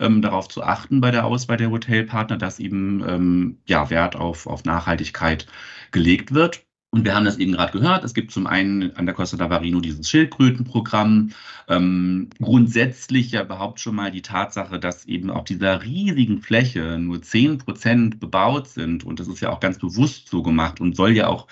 ähm, 0.00 0.20
darauf 0.20 0.48
zu 0.48 0.64
achten 0.64 1.00
bei 1.00 1.12
der 1.12 1.24
Auswahl 1.26 1.56
der 1.58 1.70
Hotelpartner, 1.70 2.38
dass 2.38 2.58
eben 2.58 3.04
ähm, 3.08 3.58
ja, 3.66 3.88
Wert 3.90 4.16
auf, 4.16 4.46
auf 4.48 4.64
Nachhaltigkeit 4.64 5.46
gelegt 5.92 6.34
wird. 6.34 6.66
Und 6.90 7.04
wir 7.04 7.14
haben 7.14 7.24
das 7.24 7.36
eben 7.36 7.52
gerade 7.52 7.72
gehört. 7.72 8.04
Es 8.04 8.14
gibt 8.14 8.30
zum 8.30 8.46
einen 8.46 8.96
an 8.96 9.06
der 9.06 9.14
Costa 9.14 9.36
d'Avarino 9.36 9.80
dieses 9.80 10.08
Schildkrötenprogramm. 10.08 11.30
Ähm, 11.68 12.30
grundsätzlich 12.40 13.32
ja 13.32 13.42
überhaupt 13.42 13.80
schon 13.80 13.96
mal 13.96 14.10
die 14.10 14.22
Tatsache, 14.22 14.78
dass 14.78 15.04
eben 15.04 15.30
auf 15.30 15.44
dieser 15.44 15.82
riesigen 15.82 16.40
Fläche 16.40 16.98
nur 16.98 17.20
10 17.20 17.58
Prozent 17.58 18.20
bebaut 18.20 18.68
sind. 18.68 19.04
Und 19.04 19.20
das 19.20 19.28
ist 19.28 19.40
ja 19.40 19.50
auch 19.50 19.60
ganz 19.60 19.78
bewusst 19.78 20.28
so 20.28 20.42
gemacht 20.42 20.80
und 20.80 20.96
soll 20.96 21.10
ja 21.10 21.26
auch 21.26 21.48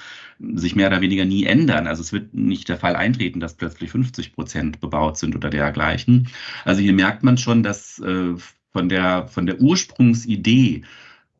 sich 0.54 0.76
mehr 0.76 0.88
oder 0.88 1.00
weniger 1.00 1.24
nie 1.24 1.44
ändern. 1.44 1.86
Also 1.86 2.02
es 2.02 2.12
wird 2.12 2.32
nicht 2.32 2.68
der 2.68 2.78
Fall 2.78 2.96
eintreten, 2.96 3.40
dass 3.40 3.54
plötzlich 3.54 3.90
50 3.90 4.32
Prozent 4.34 4.80
bebaut 4.80 5.18
sind 5.18 5.34
oder 5.34 5.50
dergleichen. 5.50 6.28
Also 6.64 6.80
hier 6.80 6.92
merkt 6.92 7.22
man 7.22 7.38
schon, 7.38 7.62
dass 7.62 7.98
äh, 7.98 8.34
von 8.72 8.88
der, 8.88 9.28
von 9.28 9.46
der 9.46 9.60
Ursprungsidee 9.60 10.84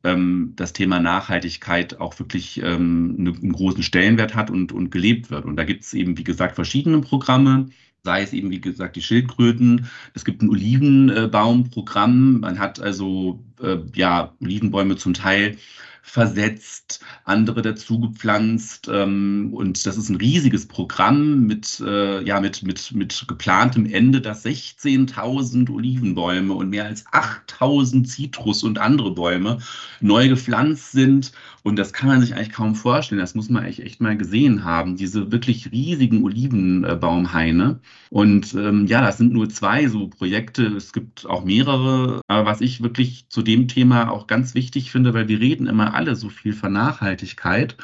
das 0.04 0.74
Thema 0.74 1.00
Nachhaltigkeit 1.00 1.98
auch 1.98 2.18
wirklich 2.18 2.60
ähm, 2.62 3.16
eine, 3.18 3.30
einen 3.30 3.52
großen 3.52 3.82
Stellenwert 3.82 4.34
hat 4.34 4.50
und, 4.50 4.70
und 4.70 4.90
gelebt 4.90 5.30
wird. 5.30 5.46
Und 5.46 5.56
da 5.56 5.64
gibt 5.64 5.84
es 5.84 5.94
eben, 5.94 6.18
wie 6.18 6.24
gesagt, 6.24 6.56
verschiedene 6.56 7.00
Programme 7.00 7.70
sei 8.04 8.22
es 8.22 8.32
eben, 8.34 8.50
wie 8.50 8.60
gesagt, 8.60 8.96
die 8.96 9.02
Schildkröten. 9.02 9.88
Es 10.12 10.26
gibt 10.26 10.42
ein 10.42 10.50
Olivenbaumprogramm. 10.50 12.40
Man 12.40 12.58
hat 12.58 12.78
also 12.78 13.42
äh, 13.62 13.78
ja 13.94 14.34
Olivenbäume 14.42 14.96
zum 14.96 15.14
Teil 15.14 15.56
versetzt, 16.06 17.00
andere 17.24 17.62
dazu 17.62 17.98
gepflanzt. 17.98 18.90
Ähm, 18.92 19.50
und 19.54 19.86
das 19.86 19.96
ist 19.96 20.10
ein 20.10 20.16
riesiges 20.16 20.68
Programm 20.68 21.46
mit, 21.46 21.82
äh, 21.84 22.22
ja, 22.22 22.40
mit, 22.40 22.62
mit, 22.62 22.92
mit 22.92 23.24
geplantem 23.26 23.86
Ende, 23.86 24.20
dass 24.20 24.44
16.000 24.44 25.70
Olivenbäume 25.70 26.52
und 26.52 26.68
mehr 26.68 26.84
als 26.84 27.06
8.000 27.06 28.04
Zitrus 28.04 28.62
und 28.62 28.78
andere 28.78 29.12
Bäume 29.12 29.58
neu 30.00 30.28
gepflanzt 30.28 30.92
sind. 30.92 31.32
Und 31.62 31.76
das 31.76 31.94
kann 31.94 32.10
man 32.10 32.20
sich 32.20 32.34
eigentlich 32.34 32.52
kaum 32.52 32.74
vorstellen. 32.74 33.20
Das 33.20 33.34
muss 33.34 33.48
man 33.48 33.64
echt, 33.64 33.80
echt 33.80 34.02
mal 34.02 34.18
gesehen 34.18 34.64
haben. 34.64 34.96
Diese 34.96 35.32
wirklich 35.32 35.72
riesigen 35.72 36.22
Olivenbaumhaine. 36.22 37.80
Und 38.10 38.52
ähm, 38.52 38.86
ja, 38.86 39.00
das 39.00 39.16
sind 39.16 39.32
nur 39.32 39.48
zwei 39.48 39.88
so 39.88 40.08
Projekte. 40.08 40.66
Es 40.66 40.92
gibt 40.92 41.24
auch 41.24 41.44
mehrere. 41.46 42.20
Aber 42.28 42.44
was 42.44 42.60
ich 42.60 42.82
wirklich 42.82 43.30
zu 43.30 43.40
dem 43.40 43.66
Thema 43.66 44.10
auch 44.10 44.26
ganz 44.26 44.54
wichtig 44.54 44.90
finde, 44.90 45.14
weil 45.14 45.28
wir 45.28 45.40
reden 45.40 45.66
immer 45.66 45.93
alle 45.94 46.16
so 46.16 46.28
viel 46.28 46.52
von 46.52 46.72
Nachhaltigkeit. 46.72 47.76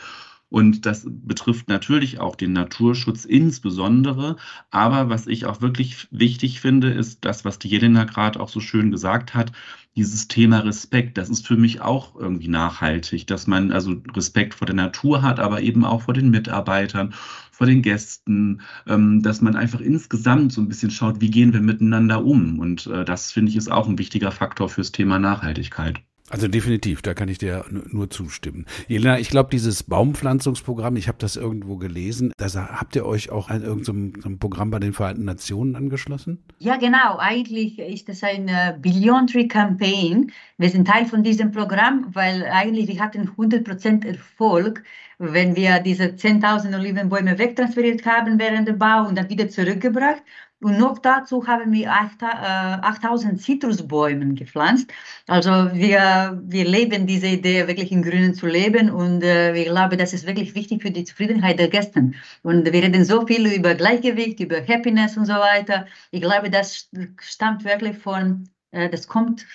Und 0.51 0.85
das 0.85 1.07
betrifft 1.09 1.69
natürlich 1.69 2.19
auch 2.19 2.35
den 2.35 2.53
Naturschutz 2.53 3.25
insbesondere. 3.25 4.37
Aber 4.71 5.09
was 5.09 5.29
ich 5.29 5.47
auch 5.47 5.61
wirklich 5.61 6.09
wichtig 6.11 6.61
finde, 6.61 6.91
ist 6.91 7.25
das, 7.25 7.45
was 7.45 7.61
die 7.61 7.69
Jelena 7.69 8.05
gerade 8.05 8.41
auch 8.41 8.49
so 8.49 8.59
schön 8.59 8.91
gesagt 8.91 9.35
hat, 9.35 9.53
dieses 9.97 10.27
Thema 10.29 10.59
Respekt. 10.61 11.19
Das 11.19 11.31
ist 11.31 11.47
für 11.47 11.57
mich 11.57 11.81
auch 11.81 12.17
irgendwie 12.17 12.49
nachhaltig, 12.49 13.29
dass 13.29 13.47
man 13.47 13.71
also 13.71 14.03
Respekt 14.15 14.55
vor 14.55 14.67
der 14.67 14.75
Natur 14.75 15.23
hat, 15.23 15.39
aber 15.39 15.63
eben 15.63 15.85
auch 15.85 16.03
vor 16.03 16.15
den 16.15 16.31
Mitarbeitern, 16.31 17.15
vor 17.53 17.67
den 17.67 17.83
Gästen, 17.83 18.63
ähm, 18.89 19.23
dass 19.23 19.41
man 19.41 19.55
einfach 19.55 19.81
insgesamt 19.81 20.53
so 20.53 20.61
ein 20.61 20.69
bisschen 20.69 20.91
schaut, 20.91 21.21
wie 21.21 21.31
gehen 21.31 21.53
wir 21.53 21.61
miteinander 21.61 22.25
um. 22.25 22.59
Und 22.59 22.87
äh, 22.89 23.05
das 23.05 23.31
finde 23.33 23.51
ich 23.51 23.57
ist 23.57 23.71
auch 23.71 23.89
ein 23.89 23.99
wichtiger 23.99 24.33
Faktor 24.33 24.69
fürs 24.69 24.93
Thema 24.93 25.19
Nachhaltigkeit. 25.19 26.01
Also 26.31 26.47
definitiv, 26.47 27.03
da 27.03 27.13
kann 27.13 27.29
ich 27.29 27.39
dir 27.39 27.65
nur 27.69 28.09
zustimmen. 28.09 28.65
Jelena, 28.87 29.19
ich 29.19 29.31
glaube, 29.31 29.51
dieses 29.51 29.83
Baumpflanzungsprogramm, 29.83 30.95
ich 30.95 31.09
habe 31.09 31.19
das 31.19 31.35
irgendwo 31.35 31.77
gelesen, 31.77 32.33
da 32.37 32.49
habt 32.55 32.95
ihr 32.95 33.05
euch 33.05 33.31
auch 33.31 33.51
an 33.51 33.63
irgendeinem 33.63 34.13
so 34.23 34.37
Programm 34.37 34.71
bei 34.71 34.79
den 34.79 34.93
Vereinten 34.93 35.25
Nationen 35.25 35.75
angeschlossen? 35.75 36.39
Ja, 36.61 36.77
genau. 36.77 37.19
Eigentlich 37.19 37.81
ist 37.81 38.09
das 38.09 38.23
ein 38.23 38.47
äh, 38.47 38.77
Beyond 38.81 39.33
Tree 39.33 39.49
Campaign. 39.49 40.31
Wir 40.57 40.71
sind 40.71 40.87
Teil 40.87 41.05
von 41.05 41.25
diesem 41.25 41.51
Programm, 41.51 42.07
weil 42.13 42.45
eigentlich 42.47 42.87
wir 42.87 43.01
hatten 43.01 43.29
100% 43.29 44.07
Erfolg, 44.07 44.85
wenn 45.19 45.57
wir 45.57 45.81
diese 45.81 46.05
10.000 46.05 46.79
Olivenbäume 46.79 47.39
wegtransferiert 47.39 48.07
haben 48.07 48.39
während 48.39 48.69
der 48.69 48.75
Bau 48.75 49.09
und 49.09 49.19
dann 49.19 49.29
wieder 49.29 49.49
zurückgebracht. 49.49 50.23
Und 50.61 50.79
noch 50.79 50.99
dazu 50.99 51.47
haben 51.47 51.73
wir 51.73 51.91
8000 51.91 53.33
äh, 53.33 53.37
Zitrusbäume 53.37 54.35
gepflanzt. 54.35 54.93
Also 55.27 55.51
wir, 55.73 56.39
wir 56.45 56.65
leben 56.67 57.07
diese 57.07 57.29
Idee, 57.29 57.67
wirklich 57.67 57.91
im 57.91 58.03
Grünen 58.03 58.35
zu 58.35 58.47
leben. 58.47 58.91
Und 58.91 59.23
äh, 59.23 59.55
ich 59.55 59.69
glaube, 59.69 59.97
das 59.97 60.13
ist 60.13 60.27
wirklich 60.27 60.55
wichtig 60.55 60.83
für 60.83 60.91
die 60.91 61.05
Zufriedenheit 61.05 61.59
der 61.59 61.69
Gäste. 61.69 62.11
Und 62.43 62.65
wir 62.67 62.73
reden 62.73 63.05
so 63.07 63.27
viel 63.27 63.47
über 63.47 63.75
Gleichgewicht, 63.75 64.39
über 64.41 64.57
Happiness 64.67 65.17
und 65.17 65.25
so 65.25 65.33
weiter. 65.35 65.87
Ich 66.11 66.21
glaube, 66.21 66.51
das 66.51 66.91
stammt 67.21 67.65
wirklich 67.65 67.97
von, 67.97 68.49
äh, 68.73 68.91
das 68.91 69.09
kommt 69.09 69.47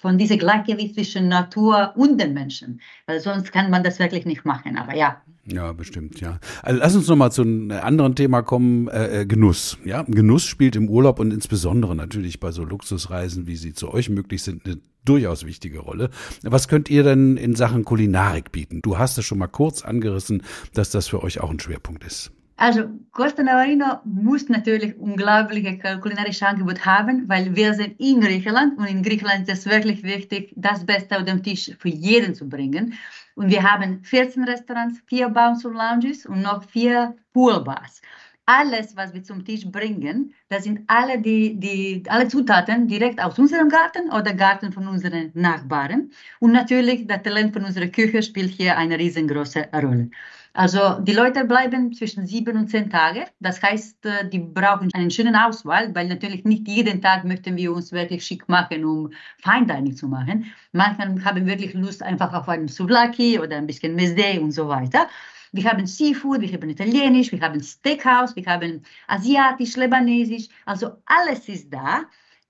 von 0.00 0.18
diesem 0.18 0.38
Gleichgewicht 0.38 0.94
zwischen 0.94 1.28
Natur 1.28 1.92
und 1.96 2.20
den 2.20 2.34
Menschen. 2.34 2.80
Weil 3.06 3.20
sonst 3.20 3.52
kann 3.52 3.70
man 3.70 3.84
das 3.84 4.00
wirklich 4.00 4.26
nicht 4.26 4.44
machen. 4.44 4.76
Aber 4.76 4.96
ja. 4.96 5.22
Ja, 5.52 5.72
bestimmt, 5.72 6.20
ja. 6.20 6.38
Also 6.62 6.80
lass 6.80 6.94
uns 6.94 7.08
nochmal 7.08 7.32
zu 7.32 7.42
einem 7.42 7.70
anderen 7.72 8.14
Thema 8.14 8.42
kommen, 8.42 8.88
äh, 8.88 9.22
äh, 9.22 9.26
Genuss. 9.26 9.78
Ja, 9.84 10.02
Genuss 10.02 10.44
spielt 10.44 10.76
im 10.76 10.88
Urlaub 10.88 11.18
und 11.18 11.32
insbesondere 11.32 11.96
natürlich 11.96 12.40
bei 12.40 12.52
so 12.52 12.64
Luxusreisen, 12.64 13.46
wie 13.46 13.56
sie 13.56 13.72
zu 13.72 13.92
euch 13.92 14.08
möglich 14.10 14.42
sind, 14.42 14.64
eine 14.64 14.78
durchaus 15.04 15.46
wichtige 15.46 15.80
Rolle. 15.80 16.10
Was 16.42 16.68
könnt 16.68 16.90
ihr 16.90 17.02
denn 17.02 17.36
in 17.36 17.54
Sachen 17.56 17.84
Kulinarik 17.84 18.52
bieten? 18.52 18.80
Du 18.82 18.98
hast 18.98 19.18
es 19.18 19.24
schon 19.24 19.38
mal 19.38 19.48
kurz 19.48 19.82
angerissen, 19.82 20.42
dass 20.74 20.90
das 20.90 21.08
für 21.08 21.22
euch 21.22 21.40
auch 21.40 21.50
ein 21.50 21.60
Schwerpunkt 21.60 22.04
ist. 22.04 22.32
Also 22.60 22.90
Costa 23.12 23.42
Navarino 23.42 24.00
muss 24.04 24.50
natürlich 24.50 24.94
unglaubliche 24.98 25.78
kulinarische 25.98 26.46
Angebot 26.46 26.84
haben, 26.84 27.26
weil 27.26 27.56
wir 27.56 27.72
sind 27.72 27.98
in 27.98 28.20
Griechenland 28.20 28.76
und 28.76 28.84
in 28.84 29.02
Griechenland 29.02 29.48
ist 29.48 29.60
es 29.60 29.66
wirklich 29.66 30.02
wichtig, 30.02 30.52
das 30.56 30.84
Beste 30.84 31.16
auf 31.16 31.24
den 31.24 31.42
Tisch 31.42 31.70
für 31.78 31.88
jeden 31.88 32.34
zu 32.34 32.46
bringen. 32.46 32.92
Und 33.34 33.50
wir 33.50 33.62
haben 33.62 34.04
14 34.04 34.44
Restaurants, 34.44 35.00
vier 35.06 35.30
Bounce 35.30 35.66
und 35.66 35.74
Lounges 35.74 36.26
und 36.26 36.42
noch 36.42 36.62
vier 36.64 37.16
Poolbars. 37.32 38.02
Alles, 38.44 38.94
was 38.94 39.14
wir 39.14 39.22
zum 39.22 39.42
Tisch 39.42 39.64
bringen, 39.64 40.34
das 40.50 40.64
sind 40.64 40.80
alle, 40.86 41.18
die, 41.18 41.58
die, 41.58 42.02
alle 42.08 42.28
Zutaten 42.28 42.86
direkt 42.86 43.22
aus 43.22 43.38
unserem 43.38 43.70
Garten 43.70 44.10
oder 44.10 44.34
Garten 44.34 44.70
von 44.70 44.86
unseren 44.86 45.30
Nachbarn. 45.32 46.10
Und 46.40 46.52
natürlich, 46.52 47.06
das 47.06 47.22
Talent 47.22 47.54
von 47.54 47.64
unserer 47.64 47.86
Küche 47.86 48.22
spielt 48.22 48.50
hier 48.50 48.76
eine 48.76 48.98
riesengroße 48.98 49.68
Rolle. 49.72 50.10
Also 50.52 50.98
die 51.00 51.12
Leute 51.12 51.44
bleiben 51.44 51.92
zwischen 51.92 52.26
sieben 52.26 52.56
und 52.56 52.68
zehn 52.68 52.90
Tage. 52.90 53.26
Das 53.38 53.62
heißt, 53.62 54.04
äh, 54.04 54.28
die 54.28 54.40
brauchen 54.40 54.92
einen 54.94 55.10
schönen 55.10 55.36
Auswahl, 55.36 55.94
weil 55.94 56.08
natürlich 56.08 56.44
nicht 56.44 56.66
jeden 56.66 57.00
Tag 57.00 57.24
möchten 57.24 57.56
wir 57.56 57.72
uns 57.72 57.92
wirklich 57.92 58.24
schick 58.24 58.48
machen, 58.48 58.84
um 58.84 59.12
Fine 59.38 59.66
Dining 59.66 59.94
zu 59.94 60.08
machen. 60.08 60.52
Manchmal 60.72 61.24
haben 61.24 61.46
wir 61.46 61.58
wirklich 61.58 61.74
Lust 61.74 62.02
einfach 62.02 62.32
auf 62.32 62.48
einen 62.48 62.66
Souvlaki 62.66 63.38
oder 63.38 63.56
ein 63.56 63.66
bisschen 63.66 63.94
Mesde 63.94 64.40
und 64.40 64.50
so 64.50 64.68
weiter. 64.68 65.06
Wir 65.52 65.64
haben 65.70 65.86
Seafood, 65.86 66.40
wir 66.40 66.52
haben 66.52 66.68
Italienisch, 66.68 67.30
wir 67.32 67.40
haben 67.40 67.60
Steakhouse, 67.60 68.34
wir 68.34 68.46
haben 68.46 68.82
Asiatisch, 69.06 69.76
Libanesisch. 69.76 70.48
Also 70.64 70.96
alles 71.06 71.48
ist 71.48 71.72
da. 71.72 72.02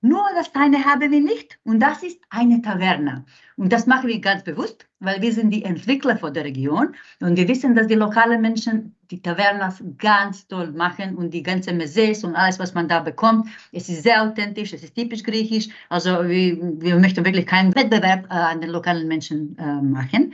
Nur 0.02 0.24
das 0.34 0.54
eine 0.54 0.82
haben 0.84 1.10
wir 1.12 1.20
nicht 1.20 1.58
und 1.64 1.80
das 1.80 2.02
ist 2.02 2.18
eine 2.30 2.62
Taverne. 2.62 3.26
Und 3.56 3.70
das 3.70 3.86
machen 3.86 4.08
wir 4.08 4.18
ganz 4.18 4.42
bewusst, 4.42 4.86
weil 4.98 5.20
wir 5.20 5.30
sind 5.32 5.50
die 5.50 5.64
Entwickler 5.64 6.16
von 6.16 6.32
der 6.32 6.44
Region 6.44 6.94
und 7.20 7.36
wir 7.36 7.46
wissen, 7.48 7.74
dass 7.74 7.86
die 7.86 7.96
lokalen 7.96 8.40
Menschen 8.40 8.96
die 9.10 9.20
Tavernas 9.20 9.82
ganz 9.98 10.46
toll 10.48 10.72
machen 10.72 11.16
und 11.16 11.34
die 11.34 11.42
ganze 11.42 11.74
Mezes 11.74 12.24
und 12.24 12.34
alles, 12.34 12.58
was 12.58 12.72
man 12.72 12.88
da 12.88 13.00
bekommt, 13.00 13.48
es 13.72 13.90
ist 13.90 14.02
sehr 14.02 14.22
authentisch, 14.22 14.72
es 14.72 14.82
ist 14.82 14.94
typisch 14.94 15.22
griechisch. 15.22 15.68
Also 15.90 16.26
wir, 16.26 16.56
wir 16.80 16.96
möchten 16.98 17.22
wirklich 17.24 17.46
keinen 17.46 17.74
Wettbewerb 17.74 18.24
äh, 18.30 18.34
an 18.34 18.62
den 18.62 18.70
lokalen 18.70 19.06
Menschen 19.06 19.58
äh, 19.58 19.82
machen. 19.82 20.32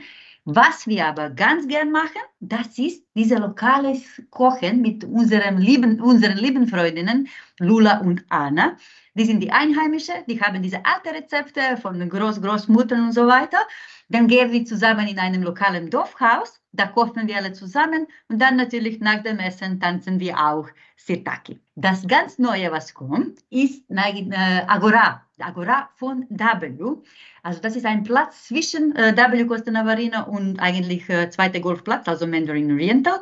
Was 0.49 0.87
wir 0.87 1.05
aber 1.05 1.29
ganz 1.29 1.67
gern 1.67 1.91
machen, 1.91 2.21
das 2.39 2.79
ist 2.79 3.03
diese 3.15 3.35
lokale 3.35 4.01
Kochen 4.29 4.81
mit 4.81 5.03
unseren 5.03 5.57
lieben, 5.57 5.99
unseren 5.99 6.37
lieben 6.37 6.69
Freundinnen 6.69 7.27
Lula 7.59 7.99
und 7.99 8.23
Anna. 8.29 8.77
Die 9.13 9.25
sind 9.25 9.41
die 9.41 9.51
Einheimische, 9.51 10.13
die 10.25 10.39
haben 10.39 10.63
diese 10.63 10.85
alten 10.85 11.09
Rezepte 11.09 11.75
von 11.75 12.07
Groß 12.07 12.41
Großmuttern 12.41 13.07
und 13.07 13.11
so 13.11 13.27
weiter. 13.27 13.57
Dann 14.09 14.27
gehen 14.27 14.51
wir 14.51 14.63
zusammen 14.65 15.07
in 15.07 15.19
einem 15.19 15.43
lokalen 15.43 15.89
Dorfhaus, 15.89 16.61
da 16.71 16.87
kochen 16.87 17.27
wir 17.27 17.37
alle 17.37 17.53
zusammen 17.53 18.07
und 18.29 18.41
dann 18.41 18.55
natürlich 18.55 18.99
nach 18.99 19.23
dem 19.23 19.39
Essen 19.39 19.79
tanzen 19.79 20.19
wir 20.19 20.37
auch 20.37 20.67
Sirtaki. 20.95 21.59
Das 21.75 22.07
ganz 22.07 22.39
Neue, 22.39 22.71
was 22.71 22.93
kommt, 22.93 23.39
ist 23.49 23.83
äh, 23.89 24.61
Agora, 24.67 25.25
Agora 25.39 25.89
von 25.95 26.25
W. 26.29 26.95
Also 27.43 27.61
das 27.61 27.75
ist 27.75 27.85
ein 27.85 28.03
Platz 28.03 28.47
zwischen 28.47 28.95
äh, 28.95 29.15
W 29.15 29.45
Costa 29.45 29.71
Navarina 29.71 30.23
und 30.23 30.59
eigentlich 30.59 31.09
äh, 31.09 31.29
zweiter 31.29 31.59
Golfplatz, 31.59 32.07
also 32.07 32.27
Mandarin 32.27 32.71
Oriental. 32.71 33.21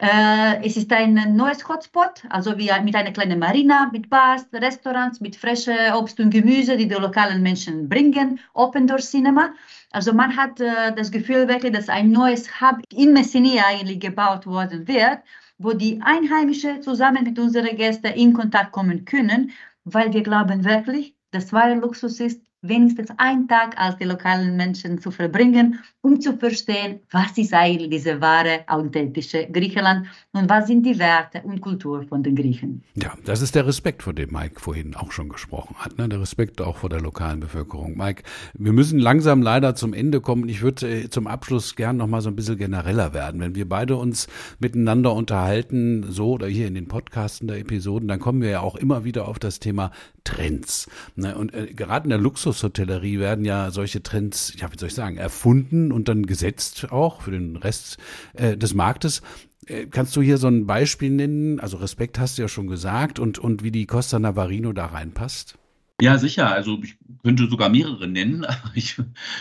Äh, 0.00 0.64
es 0.64 0.76
ist 0.76 0.92
ein 0.92 1.14
neues 1.34 1.68
Hotspot, 1.68 2.22
also 2.30 2.56
wie 2.56 2.70
mit 2.84 2.94
einer 2.94 3.10
kleinen 3.10 3.40
Marina, 3.40 3.90
mit 3.92 4.08
Bars, 4.08 4.46
Restaurants, 4.52 5.20
mit 5.20 5.34
frischem 5.34 5.92
Obst 5.94 6.20
und 6.20 6.30
Gemüse, 6.30 6.76
die 6.76 6.86
die 6.86 6.94
lokalen 6.94 7.42
Menschen 7.42 7.88
bringen, 7.88 8.38
Open 8.54 8.86
Door 8.86 8.98
Cinema. 8.98 9.50
Also 9.90 10.12
man 10.12 10.36
hat 10.36 10.60
äh, 10.60 10.94
das 10.94 11.10
Gefühl 11.10 11.48
wirklich, 11.48 11.72
dass 11.72 11.88
ein 11.88 12.12
neues 12.12 12.60
Hub 12.60 12.80
in 12.92 13.12
Messina 13.12 13.62
eigentlich 13.66 13.98
gebaut 13.98 14.46
worden 14.46 14.86
wird, 14.86 15.18
wo 15.58 15.72
die 15.72 16.00
Einheimischen 16.00 16.80
zusammen 16.80 17.24
mit 17.24 17.36
unseren 17.36 17.76
Gästen 17.76 18.12
in 18.12 18.32
Kontakt 18.32 18.70
kommen 18.70 19.04
können, 19.04 19.50
weil 19.84 20.12
wir 20.12 20.22
glauben 20.22 20.64
wirklich, 20.64 21.16
dass 21.32 21.52
wahre 21.52 21.74
Luxus 21.74 22.20
ist, 22.20 22.40
wenigstens 22.62 23.10
einen 23.18 23.48
Tag 23.48 23.78
als 23.78 23.96
die 23.96 24.04
lokalen 24.04 24.56
Menschen 24.56 25.00
zu 25.00 25.10
verbringen, 25.10 25.80
um 26.08 26.20
zu 26.20 26.36
verstehen, 26.38 27.00
was 27.10 27.36
ist 27.36 27.52
eigentlich 27.52 27.90
diese 27.90 28.20
wahre, 28.20 28.64
authentische 28.66 29.46
Griechenland 29.52 30.06
und 30.32 30.48
was 30.48 30.66
sind 30.66 30.84
die 30.84 30.98
Werte 30.98 31.42
und 31.42 31.60
Kultur 31.60 32.02
von 32.08 32.22
den 32.22 32.34
Griechen. 32.34 32.82
Ja, 32.94 33.12
das 33.24 33.42
ist 33.42 33.54
der 33.54 33.66
Respekt, 33.66 34.02
von 34.02 34.14
dem 34.14 34.32
Mike 34.32 34.58
vorhin 34.58 34.94
auch 34.94 35.12
schon 35.12 35.28
gesprochen 35.28 35.76
hat, 35.78 35.98
ne? 35.98 36.08
der 36.08 36.20
Respekt 36.20 36.62
auch 36.62 36.76
vor 36.78 36.88
der 36.88 37.02
lokalen 37.02 37.40
Bevölkerung. 37.40 37.96
Mike, 37.96 38.22
wir 38.54 38.72
müssen 38.72 38.98
langsam 38.98 39.42
leider 39.42 39.74
zum 39.74 39.92
Ende 39.92 40.20
kommen. 40.20 40.48
Ich 40.48 40.62
würde 40.62 40.88
äh, 40.88 41.10
zum 41.10 41.26
Abschluss 41.26 41.76
gern 41.76 41.98
noch 41.98 42.06
mal 42.06 42.22
so 42.22 42.30
ein 42.30 42.36
bisschen 42.36 42.56
genereller 42.56 43.12
werden. 43.12 43.40
Wenn 43.40 43.54
wir 43.54 43.68
beide 43.68 43.96
uns 43.96 44.28
miteinander 44.58 45.12
unterhalten, 45.12 46.06
so 46.08 46.32
oder 46.32 46.46
hier 46.46 46.68
in 46.68 46.74
den 46.74 46.88
Podcasten 46.88 47.48
der 47.48 47.58
Episoden, 47.58 48.08
dann 48.08 48.18
kommen 48.18 48.40
wir 48.40 48.48
ja 48.48 48.60
auch 48.60 48.76
immer 48.76 49.04
wieder 49.04 49.28
auf 49.28 49.38
das 49.38 49.58
Thema 49.58 49.90
Trends. 50.28 50.88
Ne? 51.16 51.36
Und 51.36 51.54
äh, 51.54 51.66
gerade 51.74 52.04
in 52.04 52.10
der 52.10 52.18
Luxushotellerie 52.18 53.18
werden 53.18 53.44
ja 53.44 53.70
solche 53.70 54.02
Trends, 54.02 54.52
ja, 54.58 54.70
wie 54.72 54.78
soll 54.78 54.88
ich 54.88 54.94
sagen, 54.94 55.16
erfunden 55.16 55.90
und 55.98 56.08
dann 56.08 56.24
gesetzt 56.26 56.90
auch 56.90 57.22
für 57.22 57.32
den 57.32 57.56
Rest 57.56 57.98
äh, 58.34 58.56
des 58.56 58.72
Marktes. 58.72 59.22
Äh, 59.66 59.86
kannst 59.86 60.16
du 60.16 60.22
hier 60.22 60.38
so 60.38 60.46
ein 60.46 60.66
Beispiel 60.66 61.10
nennen? 61.10 61.60
Also 61.60 61.76
Respekt 61.76 62.18
hast 62.18 62.38
du 62.38 62.42
ja 62.42 62.48
schon 62.48 62.68
gesagt 62.68 63.18
und, 63.18 63.38
und 63.38 63.62
wie 63.62 63.72
die 63.72 63.86
Costa 63.86 64.18
Navarino 64.18 64.72
da 64.72 64.86
reinpasst? 64.86 65.58
Ja, 66.00 66.16
sicher. 66.16 66.52
Also 66.52 66.78
ich 66.82 66.96
könnte 67.24 67.48
sogar 67.48 67.68
mehrere 67.68 68.06
nennen. 68.06 68.46
Ich 68.74 68.96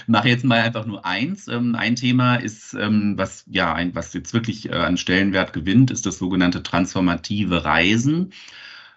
mache 0.08 0.30
jetzt 0.30 0.44
mal 0.44 0.62
einfach 0.62 0.88
nur 0.88 1.06
eins. 1.06 1.48
Ähm, 1.48 1.76
ein 1.76 1.96
Thema 1.96 2.38
ist, 2.38 2.74
ähm, 2.74 3.14
was 3.16 3.46
ja, 3.48 3.74
ein, 3.74 3.94
was 3.94 4.14
jetzt 4.14 4.34
wirklich 4.34 4.70
äh, 4.70 4.74
an 4.74 4.98
Stellenwert 4.98 5.54
gewinnt, 5.54 5.92
ist 5.92 6.08
das 6.08 6.18
sogenannte 6.18 6.64
transformative 6.64 7.64
Reisen. 7.64 8.34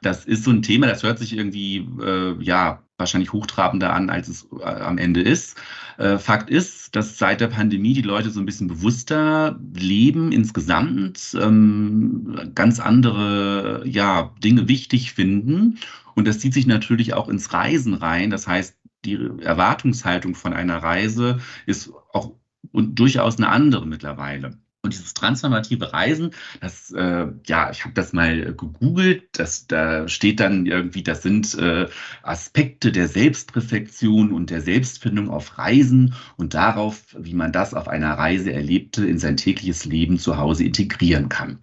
Das 0.00 0.24
ist 0.24 0.44
so 0.44 0.50
ein 0.50 0.62
Thema, 0.62 0.86
das 0.86 1.02
hört 1.02 1.18
sich 1.18 1.36
irgendwie, 1.36 1.86
äh, 2.02 2.42
ja, 2.42 2.82
wahrscheinlich 3.00 3.32
hochtrabender 3.32 3.92
an, 3.92 4.10
als 4.10 4.28
es 4.28 4.46
äh, 4.60 4.64
am 4.64 4.98
Ende 4.98 5.20
ist. 5.22 5.56
Äh, 5.98 6.18
Fakt 6.18 6.50
ist, 6.50 6.94
dass 6.94 7.18
seit 7.18 7.40
der 7.40 7.48
Pandemie 7.48 7.94
die 7.94 8.02
Leute 8.02 8.30
so 8.30 8.40
ein 8.40 8.46
bisschen 8.46 8.68
bewusster 8.68 9.58
leben 9.74 10.30
insgesamt, 10.32 11.36
ähm, 11.40 12.52
ganz 12.54 12.78
andere 12.78 13.82
ja, 13.86 14.32
Dinge 14.44 14.68
wichtig 14.68 15.12
finden. 15.12 15.78
Und 16.14 16.28
das 16.28 16.38
zieht 16.38 16.54
sich 16.54 16.66
natürlich 16.66 17.14
auch 17.14 17.28
ins 17.28 17.52
Reisen 17.52 17.94
rein. 17.94 18.30
Das 18.30 18.46
heißt, 18.46 18.76
die 19.04 19.18
Erwartungshaltung 19.40 20.34
von 20.34 20.52
einer 20.52 20.78
Reise 20.78 21.40
ist 21.66 21.92
auch 22.12 22.32
durchaus 22.72 23.38
eine 23.38 23.48
andere 23.48 23.86
mittlerweile. 23.86 24.58
Und 24.82 24.94
dieses 24.94 25.12
transformative 25.12 25.92
Reisen, 25.92 26.30
das, 26.62 26.90
äh, 26.92 27.26
ja, 27.46 27.70
ich 27.70 27.84
habe 27.84 27.92
das 27.92 28.14
mal 28.14 28.54
gegoogelt, 28.54 29.24
das, 29.32 29.66
da 29.66 30.08
steht 30.08 30.40
dann 30.40 30.64
irgendwie, 30.64 31.02
das 31.02 31.22
sind 31.22 31.54
äh, 31.58 31.86
Aspekte 32.22 32.90
der 32.90 33.06
Selbstreflexion 33.06 34.32
und 34.32 34.48
der 34.48 34.62
Selbstfindung 34.62 35.28
auf 35.28 35.58
Reisen 35.58 36.14
und 36.38 36.54
darauf, 36.54 37.02
wie 37.18 37.34
man 37.34 37.52
das 37.52 37.74
auf 37.74 37.88
einer 37.88 38.14
Reise 38.14 38.54
erlebte, 38.54 39.04
in 39.04 39.18
sein 39.18 39.36
tägliches 39.36 39.84
Leben 39.84 40.18
zu 40.18 40.38
Hause 40.38 40.64
integrieren 40.64 41.28
kann. 41.28 41.58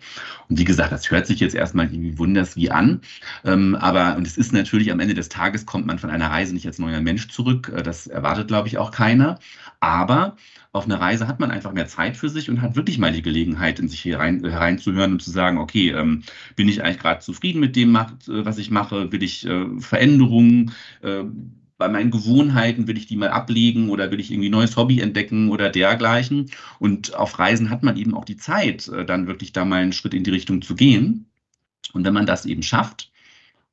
Und 0.47 0.59
wie 0.59 0.63
gesagt, 0.63 0.91
das 0.91 1.09
hört 1.09 1.25
sich 1.25 1.39
jetzt 1.39 1.55
erstmal 1.55 1.91
irgendwie 1.91 2.19
wunders 2.19 2.55
wie 2.55 2.69
an, 2.69 3.01
ähm, 3.43 3.73
aber 3.75 4.15
und 4.15 4.27
es 4.27 4.37
ist 4.37 4.53
natürlich 4.53 4.91
am 4.91 4.99
Ende 4.99 5.15
des 5.15 5.29
Tages 5.29 5.65
kommt 5.65 5.87
man 5.87 5.97
von 5.97 6.11
einer 6.11 6.29
Reise 6.29 6.53
nicht 6.53 6.67
als 6.67 6.77
neuer 6.77 7.01
Mensch 7.01 7.29
zurück. 7.29 7.71
Äh, 7.75 7.81
das 7.81 8.05
erwartet, 8.05 8.47
glaube 8.47 8.67
ich, 8.67 8.77
auch 8.77 8.91
keiner. 8.91 9.39
Aber 9.79 10.37
auf 10.77 10.85
einer 10.85 11.01
Reise 11.01 11.27
hat 11.27 11.39
man 11.39 11.51
einfach 11.51 11.73
mehr 11.73 11.87
Zeit 11.87 12.15
für 12.15 12.29
sich 12.29 12.49
und 12.49 12.61
hat 12.61 12.75
wirklich 12.75 12.97
mal 12.97 13.11
die 13.11 13.21
Gelegenheit, 13.21 13.79
in 13.79 13.87
sich 13.87 14.05
herein, 14.05 14.43
hereinzuhören 14.43 15.13
und 15.13 15.21
zu 15.21 15.31
sagen, 15.31 15.57
okay, 15.57 15.91
ähm, 15.91 16.23
bin 16.55 16.69
ich 16.69 16.83
eigentlich 16.83 16.99
gerade 16.99 17.19
zufrieden 17.19 17.59
mit 17.59 17.75
dem, 17.75 17.95
äh, 17.95 18.05
was 18.27 18.57
ich 18.57 18.71
mache? 18.71 19.11
Will 19.11 19.23
ich 19.23 19.45
äh, 19.45 19.65
Veränderungen? 19.79 20.71
Äh, 21.01 21.23
bei 21.77 21.89
meinen 21.89 22.11
Gewohnheiten 22.11 22.87
will 22.87 22.97
ich 22.97 23.05
die 23.05 23.17
mal 23.17 23.29
ablegen 23.29 23.89
oder 23.89 24.09
will 24.09 24.19
ich 24.19 24.31
irgendwie 24.31 24.49
neues 24.49 24.77
Hobby 24.77 24.99
entdecken 24.99 25.49
oder 25.49 25.69
dergleichen. 25.69 26.49
Und 26.79 27.15
auf 27.15 27.37
Reisen 27.37 27.69
hat 27.69 27.83
man 27.83 27.97
eben 27.97 28.13
auch 28.15 28.25
die 28.25 28.37
Zeit, 28.37 28.87
äh, 28.87 29.05
dann 29.05 29.27
wirklich 29.27 29.53
da 29.53 29.65
mal 29.65 29.81
einen 29.81 29.93
Schritt 29.93 30.13
in 30.13 30.23
die 30.23 30.31
Richtung 30.31 30.61
zu 30.61 30.75
gehen. 30.75 31.27
Und 31.93 32.05
wenn 32.05 32.13
man 32.13 32.25
das 32.25 32.45
eben 32.45 32.63
schafft, 32.63 33.11